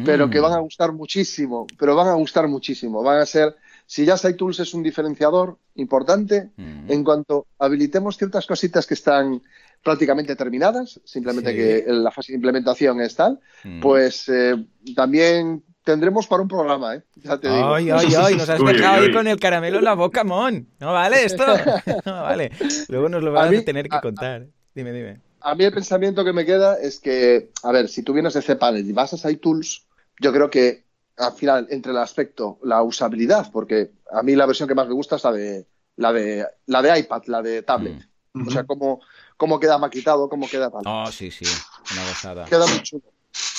[0.06, 0.64] pero que van a mm.
[0.64, 3.02] gustar muchísimo, pero van a gustar muchísimo.
[3.02, 8.86] Van a ser, si ya Tools es un diferenciador importante, en cuanto habilitemos ciertas cositas
[8.86, 9.42] que están
[9.84, 13.40] prácticamente terminadas, simplemente que la fase de implementación es tal,
[13.82, 14.56] pues eh,
[14.96, 17.04] también tendremos para un programa, ¿eh?
[17.16, 17.74] Ya te digo.
[17.74, 20.68] Ay, ay, ay, nos has dejado ahí con el caramelo en la boca, Mon.
[20.80, 21.44] No vale esto.
[22.06, 22.52] No vale.
[22.90, 24.48] Luego nos lo vas a, tener que contar.
[24.74, 25.22] dime, dime.
[25.42, 28.42] A mí el pensamiento que me queda es que, a ver, si tú vienes de
[28.42, 29.86] cPanel y vas a SciTools,
[30.20, 30.86] yo creo que
[31.18, 34.94] al final, entre el aspecto, la usabilidad, porque a mí la versión que más me
[34.94, 35.68] gusta es la de
[35.98, 38.08] la de la de iPad, la de tablet.
[38.34, 38.48] Mm.
[38.48, 39.02] O sea, cómo,
[39.38, 40.82] cómo queda maquitado, cómo queda tal.
[40.86, 41.46] Oh, sí, sí,
[41.92, 42.46] una gozada.
[42.46, 43.04] Queda muy chulo.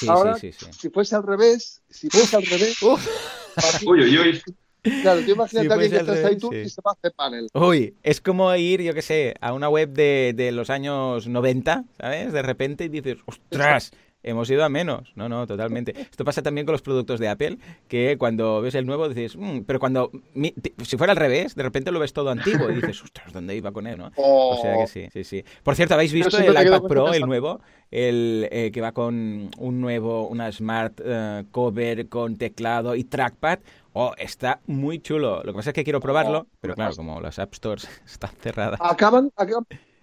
[0.09, 2.77] Ahora, si fuese al revés, si fuese al revés.
[2.83, 4.43] uy, uy, uy.
[5.03, 7.47] Claro, tú imagínate a alguien que está ahí tú y se va a hacer panel.
[7.55, 11.85] Uy, es como ir, yo qué sé, a una web de, de los años 90,
[12.01, 12.33] ¿sabes?
[12.33, 13.93] De repente y dices, ostras,
[14.23, 15.13] hemos ido a menos.
[15.15, 15.95] No, no, totalmente.
[15.99, 17.59] Esto pasa también con los productos de Apple,
[17.89, 20.11] que cuando ves el nuevo dices, mm", pero cuando,
[20.85, 23.73] si fuera al revés, de repente lo ves todo antiguo y dices, ostras, ¿dónde iba
[23.73, 23.99] con él?
[23.99, 24.11] ¿no?
[24.53, 25.45] O sea que sí, sí, sí.
[25.63, 27.61] Por cierto, ¿habéis visto el iPad Pro, el nuevo?
[27.91, 33.59] El eh, que va con un nuevo, una Smart eh, Cover con teclado y trackpad.
[33.93, 35.43] Oh, está muy chulo.
[35.45, 38.81] Lo que pasa es que quiero probarlo, pero claro, como las App Stores están cerradas.
[38.83, 39.31] Acaban,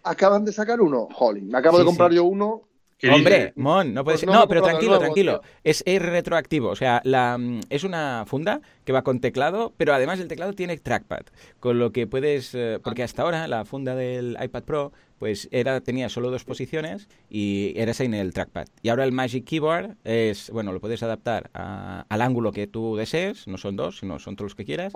[0.03, 1.41] acaban, de sacar uno, Holly.
[1.41, 2.68] Me acabo de comprar yo uno
[3.07, 4.29] Hombre, Mon, no puede pues ser.
[4.29, 5.41] No, pero tranquilo, tranquilo.
[5.63, 6.69] Es, retroactivo.
[6.69, 10.53] O sea, la, mm, es una funda que va con teclado, pero además el teclado
[10.53, 11.21] tiene trackpad.
[11.59, 12.53] Con lo que puedes.
[12.55, 17.07] Eh, porque hasta ahora la funda del iPad Pro pues era, tenía solo dos posiciones
[17.29, 18.67] y era en el trackpad.
[18.81, 23.47] Y ahora el Magic Keyboard es, bueno, lo puedes adaptar al ángulo que tú desees,
[23.47, 24.93] no son dos, sino son todos los que quieras.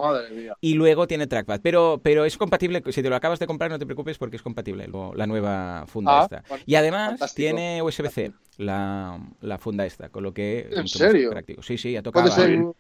[0.62, 3.80] Y luego tiene trackpad, pero, pero es compatible, si te lo acabas de comprar no
[3.80, 6.44] te preocupes porque es compatible la nueva funda ah, esta.
[6.66, 8.32] Y además tiene USB-C.
[8.58, 9.20] La,
[9.60, 11.32] funda esta, con lo que ¿En serio?
[11.32, 11.64] práctico.
[11.64, 12.28] Sí, sí, ya tocaba.
[12.28, 12.76] ¿Puede ser un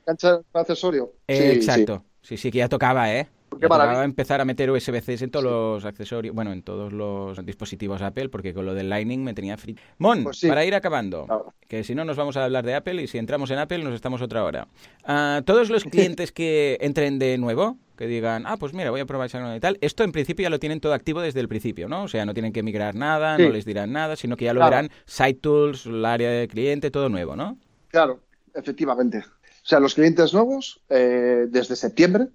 [0.54, 1.14] accesorio?
[1.28, 2.06] exacto.
[2.22, 3.28] Sí, sí, que ya tocaba, ¿eh?
[3.60, 8.01] Qué a empezar a meter USB-C en todos los accesorios, bueno, en todos los dispositivos
[8.01, 9.82] Apple, porque con lo del Lightning me tenía frito.
[9.97, 13.08] Mon, pues para ir acabando, que si no nos vamos a hablar de Apple y
[13.08, 14.68] si entramos en Apple nos estamos otra hora.
[15.08, 19.06] Uh, todos los clientes que entren de nuevo, que digan, ah, pues mira, voy a
[19.06, 22.04] probar y tal, esto en principio ya lo tienen todo activo desde el principio, ¿no?
[22.04, 24.64] O sea, no tienen que migrar nada, no les dirán nada, sino que ya lo
[24.64, 27.58] verán Site Tools, el área de cliente, todo nuevo, ¿no?
[27.89, 28.20] Claro,
[28.54, 29.24] efectivamente.
[29.64, 32.28] O sea, los clientes nuevos, eh, desde septiembre,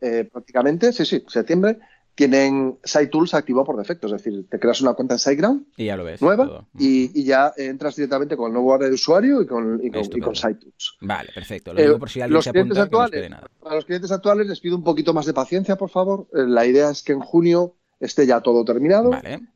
[0.00, 1.78] eh, prácticamente, sí, sí, septiembre,
[2.16, 4.08] tienen SiteTools activo por defecto.
[4.08, 7.52] Es decir, te creas una cuenta en SiteGround y ya lo ves, nueva y, ya
[7.56, 10.96] entras directamente con el nuevo área de usuario y con, y con, SiteTools.
[11.02, 11.72] Vale, perfecto.
[11.72, 13.48] Lo digo por si alguien los se apunta, actuales, nada.
[13.62, 16.26] Para los clientes actuales les pido un poquito más de paciencia, por favor.
[16.32, 19.10] La idea es que en junio esté ya todo terminado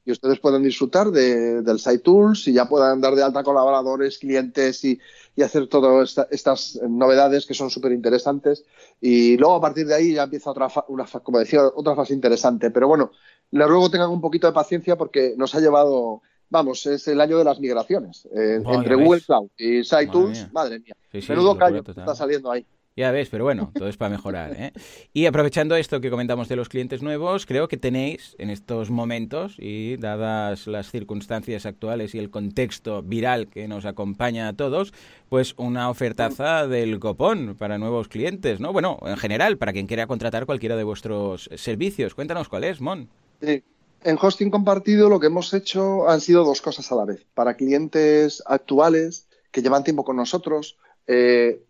[0.04, 4.18] y ustedes puedan disfrutar de, del Site Tools y ya puedan dar de alta colaboradores,
[4.18, 5.00] clientes y,
[5.42, 8.62] hacer todas estas novedades que son súper interesantes.
[9.00, 12.70] Y luego a partir de ahí ya empieza otra, una, como decía, otra fase interesante.
[12.70, 13.10] Pero bueno,
[13.50, 16.20] les ruego tengan un poquito de paciencia porque nos ha llevado,
[16.50, 18.28] vamos, es el año de las migraciones.
[18.36, 20.94] Eh, entre Google Cloud y Site Tools, madre mía,
[21.26, 22.66] menudo callo está saliendo ahí.
[22.96, 24.52] Ya ves, pero bueno, todo es para mejorar.
[24.52, 24.72] ¿eh?
[25.12, 29.54] Y aprovechando esto que comentamos de los clientes nuevos, creo que tenéis en estos momentos
[29.58, 34.92] y dadas las circunstancias actuales y el contexto viral que nos acompaña a todos,
[35.28, 38.72] pues una ofertaza del copón para nuevos clientes, ¿no?
[38.72, 42.14] Bueno, en general, para quien quiera contratar cualquiera de vuestros servicios.
[42.14, 43.08] Cuéntanos cuál es, Mon.
[43.40, 43.62] Sí.
[44.02, 47.26] En hosting compartido lo que hemos hecho han sido dos cosas a la vez.
[47.34, 51.62] Para clientes actuales que llevan tiempo con nosotros, eh,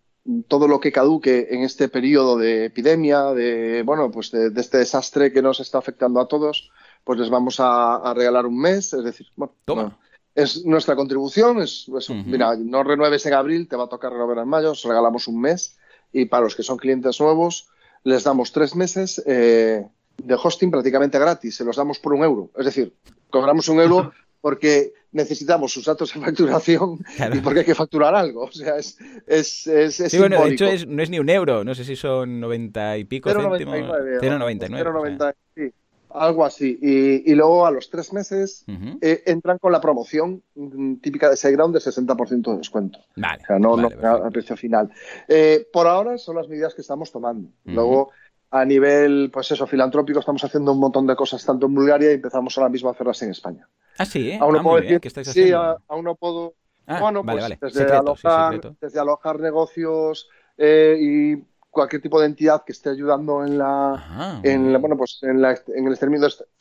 [0.48, 5.32] todo lo que caduque en este periodo de epidemia, de bueno, pues de, este desastre
[5.32, 6.70] que nos está afectando a todos,
[7.04, 9.98] pues les vamos a, regalar un mes, es decir, bueno,
[10.34, 11.86] es nuestra contribución, es,
[12.26, 15.40] mira, no renueves en abril, te va a tocar renovar en mayo, os regalamos un
[15.40, 15.76] mes
[16.12, 17.68] y para los que son clientes nuevos
[18.04, 22.50] les damos tres meses eh, de hosting prácticamente gratis, se los damos por un euro,
[22.56, 22.94] es decir,
[23.30, 26.98] cobramos un euro porque necesitamos sus datos de facturación
[27.32, 28.44] y porque hay que facturar algo.
[28.44, 31.74] O sea, es, es, es, sí, bueno, de hecho no es ni un euro, no
[31.74, 33.78] sé si son 90 y pico 0, céntimos.
[33.78, 34.82] 0,99.
[34.82, 35.72] 0,99, sí,
[36.10, 36.78] algo así.
[36.80, 38.64] Y, y, luego a los tres meses
[39.00, 42.98] eh, entran con la promoción mm, típica de SiteGround de 60% de descuento.
[43.16, 43.42] Vale.
[43.42, 44.90] O sea, no, no al precio final.
[45.28, 47.48] Eh, por ahora son las medidas que estamos tomando.
[47.64, 48.10] Luego
[48.50, 52.14] a nivel, pues eso, filantrópico, estamos haciendo un montón de cosas tanto en Bulgaria y
[52.14, 53.68] empezamos ahora mismo a hacerlas en España.
[54.00, 54.38] Ah, sí, ¿eh?
[54.40, 56.54] Aún no ah, puedo decir, sí, aún no puedo.
[56.86, 57.84] Ah, bueno, vale, pues vale.
[57.84, 60.26] Desde, alojar, desde alojar negocios
[60.56, 61.36] eh, y
[61.68, 65.86] cualquier tipo de entidad que esté ayudando en la, en bueno, pues en, la, en
[65.86, 65.98] el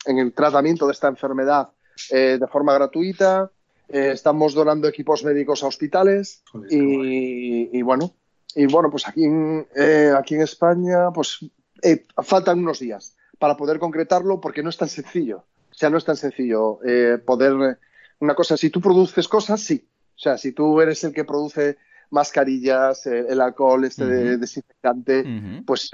[0.04, 1.70] en el tratamiento de esta enfermedad
[2.10, 3.50] eh, de forma gratuita.
[3.88, 8.12] Eh, estamos donando equipos médicos a hospitales y, y, bueno,
[8.54, 9.66] y bueno, pues aquí en,
[10.14, 11.38] aquí en España, pues
[11.82, 15.46] eh, faltan unos días para poder concretarlo porque no es tan sencillo.
[15.80, 17.78] O sea, no es tan sencillo eh, poder...
[18.18, 19.88] Una cosa, si tú produces cosas, sí.
[20.14, 21.78] O sea, si tú eres el que produce
[22.10, 24.04] mascarillas, eh, el alcohol, este
[24.36, 25.24] desinfectante,
[25.64, 25.90] pues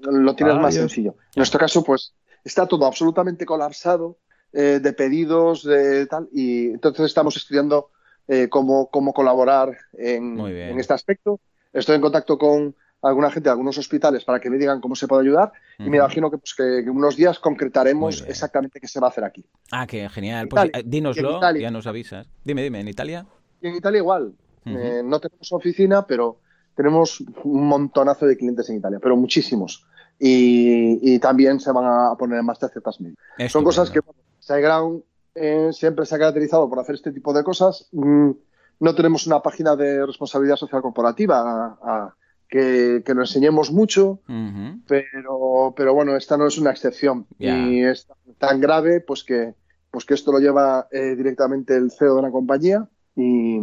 [0.00, 1.10] lo tienes más sencillo.
[1.34, 4.16] En nuestro caso, pues está todo absolutamente colapsado
[4.50, 7.90] de pedidos, de tal, y entonces estamos estudiando
[8.48, 11.38] cómo, cómo colaborar en, en, este aspecto.
[11.74, 15.06] Estoy en contacto con alguna gente de algunos hospitales para que me digan cómo se
[15.06, 19.06] puede ayudar y me imagino que, pues, que, unos días concretaremos exactamente qué se va
[19.06, 19.44] a hacer aquí.
[19.70, 20.48] Ah, qué genial.
[20.48, 22.28] Pues eh, dínoslo, ya nos avisas.
[22.44, 23.26] Dime, dime, ¿en Italia?
[23.60, 24.34] Y en Italia igual.
[24.64, 26.40] Eh, no tenemos oficina, pero
[26.74, 29.86] tenemos un montonazo de clientes en Italia, pero muchísimos.
[30.18, 33.18] Y, también se van a poner en marcha ciertas medidas.
[33.50, 34.00] Son cosas que
[34.40, 35.02] SiteGround
[35.34, 37.88] eh, siempre se ha caracterizado por hacer este tipo de cosas.
[37.92, 38.30] Mm,
[38.80, 42.14] no tenemos una página de responsabilidad social corporativa a,
[42.48, 44.20] que, que lo enseñemos mucho,
[44.86, 47.26] pero, pero bueno, esta no es una excepción.
[47.38, 48.06] Y es
[48.38, 49.54] tan grave pues que,
[49.90, 53.60] pues que esto lo lleva eh, directamente el CEO de la compañía y,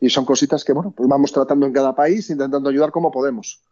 [0.00, 3.62] y, son cositas que bueno, pues vamos tratando en cada país intentando ayudar como podemos.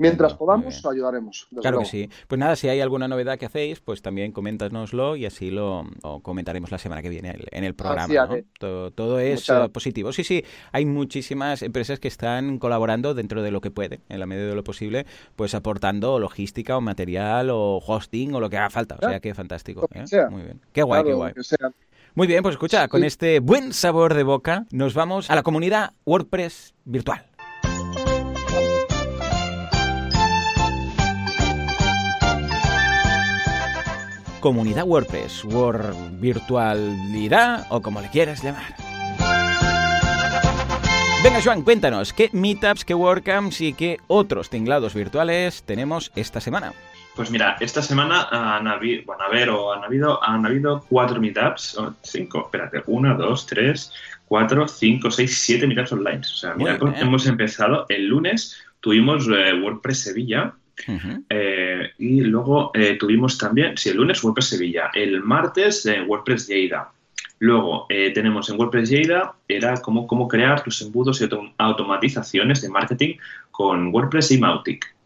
[0.00, 1.48] Mientras podamos, ayudaremos.
[1.60, 2.08] Claro que sí.
[2.26, 5.86] Pues nada, si hay alguna novedad que hacéis, pues también coméntanoslo y así lo
[6.22, 8.28] comentaremos la semana que viene en el programa.
[8.58, 10.12] Todo, es eh, positivo.
[10.12, 14.26] Sí, sí, hay muchísimas empresas que están colaborando dentro de lo que pueden, en la
[14.26, 15.06] medida de lo posible,
[15.36, 18.96] pues aportando logística o material o hosting o lo que haga falta.
[18.96, 19.88] O sea, que fantástico.
[19.92, 20.04] ¿eh?
[20.30, 20.60] Muy bien.
[20.72, 21.32] Qué guay, qué guay.
[22.14, 25.92] Muy bien, pues escucha, con este buen sabor de boca nos vamos a la comunidad
[26.06, 27.26] WordPress virtual.
[34.46, 38.76] Comunidad WordPress, Word virtualidad o como le quieras llamar.
[41.24, 46.72] Venga, Joan, cuéntanos, ¿qué meetups, qué WordCamps y qué otros tinglados virtuales tenemos esta semana?
[47.16, 51.20] Pues mira, esta semana han habido, bueno, a ver, o han habido, han habido cuatro
[51.20, 53.92] meetups, o cinco, espérate, una, dos, tres,
[54.26, 56.20] cuatro, cinco, seis, siete meetups online.
[56.20, 60.54] O sea, mira, hemos empezado el lunes, tuvimos eh, WordPress Sevilla,
[61.28, 66.48] eh, y luego eh, tuvimos también, sí, el lunes WordPress Sevilla, el martes eh, WordPress
[66.48, 66.92] Lleida.
[67.38, 73.16] Luego tenemos en WordPress Lleida, era cómo, cómo crear tus embudos y automatizaciones de marketing
[73.50, 74.96] con WordPress y Mautic.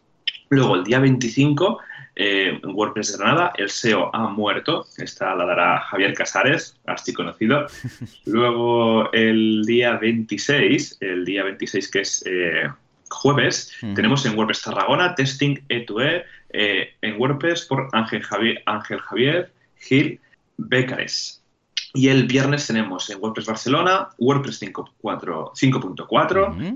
[0.49, 1.79] Luego el día 25,
[2.15, 4.85] en WordPress Granada, el SEO ha muerto.
[4.97, 7.67] Esta la dará Javier Casares, así conocido.
[8.25, 12.23] Luego el día 26, el día 26 que es
[13.11, 19.53] jueves tenemos en WordPress Tarragona Testing E2E e, en WordPress por Ángel Javier, Ángel Javier
[19.77, 20.19] Gil
[20.57, 21.43] Becares.
[21.93, 25.51] Y el viernes tenemos en WordPress Barcelona WordPress 5.4,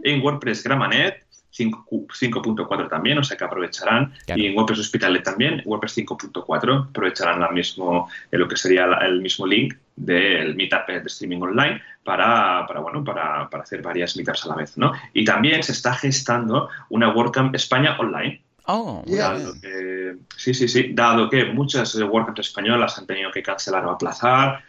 [0.03, 1.25] en WordPress Gramanet
[1.57, 7.49] 5.4 también, o sea que aprovecharán, y en WordPress Hospitalet también, WordPress 5.4, aprovecharán la
[7.49, 12.79] mismo, eh, lo que sería el mismo link del meetup de streaming online para, para
[12.81, 14.93] bueno, para, para, hacer varias meetups a la vez, ¿no?
[15.13, 18.41] Y también se está gestando una WordCamp España online.
[18.67, 19.03] Oh,
[20.37, 24.63] sí, sí, sí, dado que muchas WordCamps españolas han tenido que cancelar o aplazar,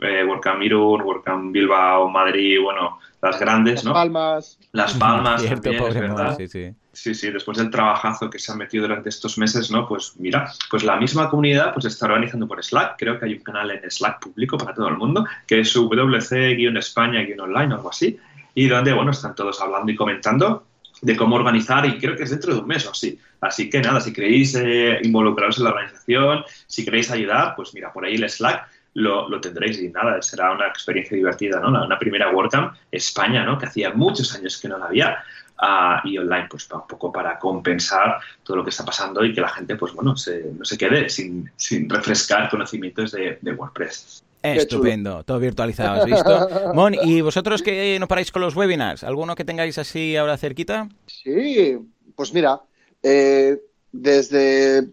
[0.00, 3.92] eh, WordCamp Irún, WordCamp Bilbao, Madrid, bueno, las grandes, ¿no?
[3.92, 4.58] Las Palmas.
[4.72, 6.36] Las Palmas también, es verdad.
[6.36, 6.74] sí, sí.
[6.96, 9.86] Sí, sí, después del trabajazo que se ha metido durante estos meses, ¿no?
[9.86, 13.42] Pues mira, pues la misma comunidad pues está organizando por Slack, creo que hay un
[13.42, 18.18] canal en Slack público para todo el mundo, que es WC-España-Online o algo así,
[18.54, 20.64] y donde, bueno, están todos hablando y comentando
[21.02, 23.18] de cómo organizar y creo que es dentro de un mes o así.
[23.42, 27.92] Así que nada, si queréis eh, involucraros en la organización, si queréis ayudar, pues mira,
[27.92, 31.68] por ahí el Slack lo, lo, tendréis y nada, será una experiencia divertida, ¿no?
[31.68, 33.58] Una, primera WordCamp España, ¿no?
[33.58, 35.18] Que hacía muchos años que no la había.
[35.58, 39.40] Uh, y online, pues un poco para compensar todo lo que está pasando y que
[39.40, 44.22] la gente, pues bueno, se, no se quede sin, sin refrescar conocimientos de, de WordPress.
[44.42, 46.48] Estupendo, todo virtualizado, ¿has visto?
[46.74, 49.02] Mon, ¿y vosotros que no paráis con los webinars?
[49.02, 50.88] ¿Alguno que tengáis así ahora cerquita?
[51.06, 51.78] Sí,
[52.14, 52.60] pues mira,
[53.02, 53.58] eh,
[53.92, 54.88] desde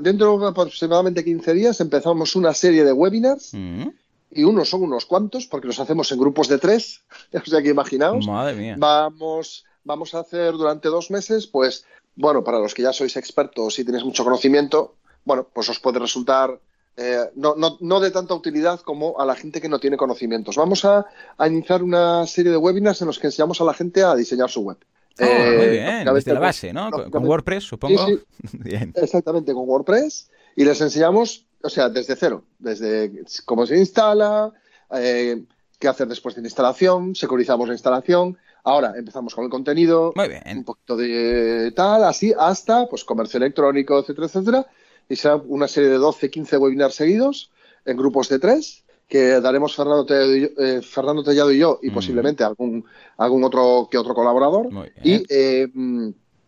[0.00, 3.50] dentro de aproximadamente 15 días empezamos una serie de webinars.
[3.52, 3.88] Mm.
[4.34, 7.02] Y unos son unos cuantos, porque los hacemos en grupos de tres.
[7.34, 8.26] o sea que imaginaos.
[8.26, 8.76] Madre mía.
[8.78, 11.84] Vamos, vamos a hacer durante dos meses, pues,
[12.16, 14.94] bueno, para los que ya sois expertos y tenéis mucho conocimiento,
[15.24, 16.58] bueno, pues os puede resultar
[16.96, 20.56] eh, no, no, no, de tanta utilidad como a la gente que no tiene conocimientos.
[20.56, 21.06] Vamos a,
[21.38, 24.50] a, iniciar una serie de webinars en los que enseñamos a la gente a diseñar
[24.50, 24.76] su web.
[25.20, 26.90] Oh, eh, muy bien, desde la base, ¿no?
[26.90, 28.06] Con, WordPress, supongo.
[28.52, 28.92] bien.
[28.96, 30.30] Exactamente, con WordPress.
[30.56, 34.52] Y les enseñamos, o sea, desde cero, desde cómo se instala,
[34.94, 35.42] eh,
[35.78, 38.38] qué hacer después de la instalación, securizamos la instalación.
[38.64, 40.58] Ahora empezamos con el contenido, muy bien.
[40.58, 44.66] un poquito de tal, así, hasta pues comercio electrónico, etcétera, etcétera.
[45.08, 47.50] Y será una serie de 12, 15 webinars seguidos
[47.84, 51.78] en grupos de tres que daremos Fernando Tellado y yo, eh, Fernando Tellado y, yo,
[51.82, 52.84] y posiblemente algún,
[53.18, 54.68] algún otro que otro colaborador.
[55.02, 55.68] Y, eh,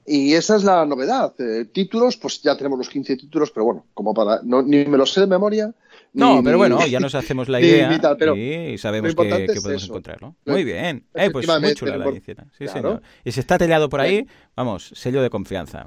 [0.07, 1.35] y esa es la novedad.
[1.39, 4.41] Eh, títulos, pues ya tenemos los 15 títulos, pero bueno, como para.
[4.43, 5.73] No, ni me los sé de memoria,
[6.15, 7.93] no, pero bueno, ya nos hacemos la idea
[8.37, 10.37] y sabemos que, podemos encontrarlo.
[10.47, 11.05] Muy bien.
[11.15, 12.47] Eh, pues muy chula la iniciativa.
[12.57, 13.03] Sí, señor.
[13.25, 14.27] Y si está tellado por ahí,
[14.57, 15.87] vamos, sello de confianza.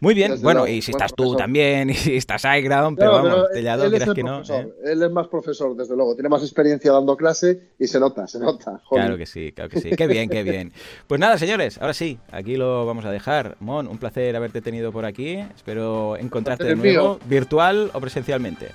[0.00, 0.40] Muy bien.
[0.42, 4.22] bueno, y si estás tú también, y si estás iGround, pero vamos, tellado, crees que
[4.22, 4.42] no.
[4.42, 4.68] ¿eh?
[4.84, 6.14] Él es más profesor, desde luego.
[6.14, 8.80] Tiene más experiencia dando clase y se nota, se nota.
[8.90, 9.90] Claro que sí, claro que sí.
[9.90, 10.72] Qué bien, qué bien.
[11.06, 13.56] Pues nada, señores, ahora sí, aquí lo vamos a dejar.
[13.60, 15.36] Mon, un placer haberte tenido por aquí.
[15.54, 18.70] Espero encontrarte de nuevo, virtual o presencialmente.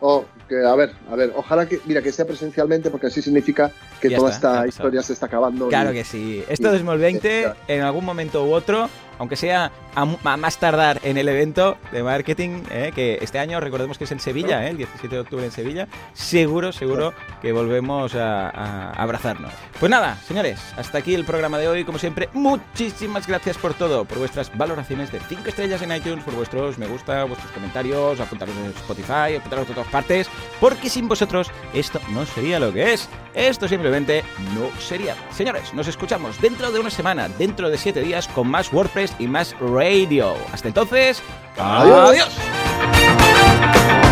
[0.00, 3.70] Oh, que, a ver, a ver, ojalá que, mira, que sea presencialmente porque así significa
[4.00, 5.68] que toda esta historia se está acabando.
[5.68, 6.44] Claro que sí.
[6.48, 8.88] Esto 2020, en algún momento u otro,
[9.18, 13.98] aunque sea a, más tardar en el evento de marketing, eh, que este año recordemos
[13.98, 18.14] que es en Sevilla, eh, el 17 de octubre en Sevilla, seguro, seguro que volvemos
[18.14, 19.52] a, abrazarnos.
[19.78, 21.84] Pues nada, señores, hasta aquí el programa de hoy.
[21.84, 26.34] Como siempre, muchísimas gracias por todo, por vuestras valoraciones de 5 estrellas en iTunes, por
[26.34, 30.28] vuestros me gusta, vuestros comentarios, apuntaros en Spotify, apuntaros de todas partes,
[30.60, 33.08] porque sin vosotros esto no sería lo que es.
[33.34, 34.22] Esto simplemente
[34.54, 35.16] no sería.
[35.32, 39.26] Señores, nos escuchamos dentro de una semana, dentro de 7 días, con más WordPress y
[39.26, 40.34] más Radio.
[40.52, 41.22] Hasta entonces,
[41.56, 42.10] adiós.
[42.10, 44.03] adiós.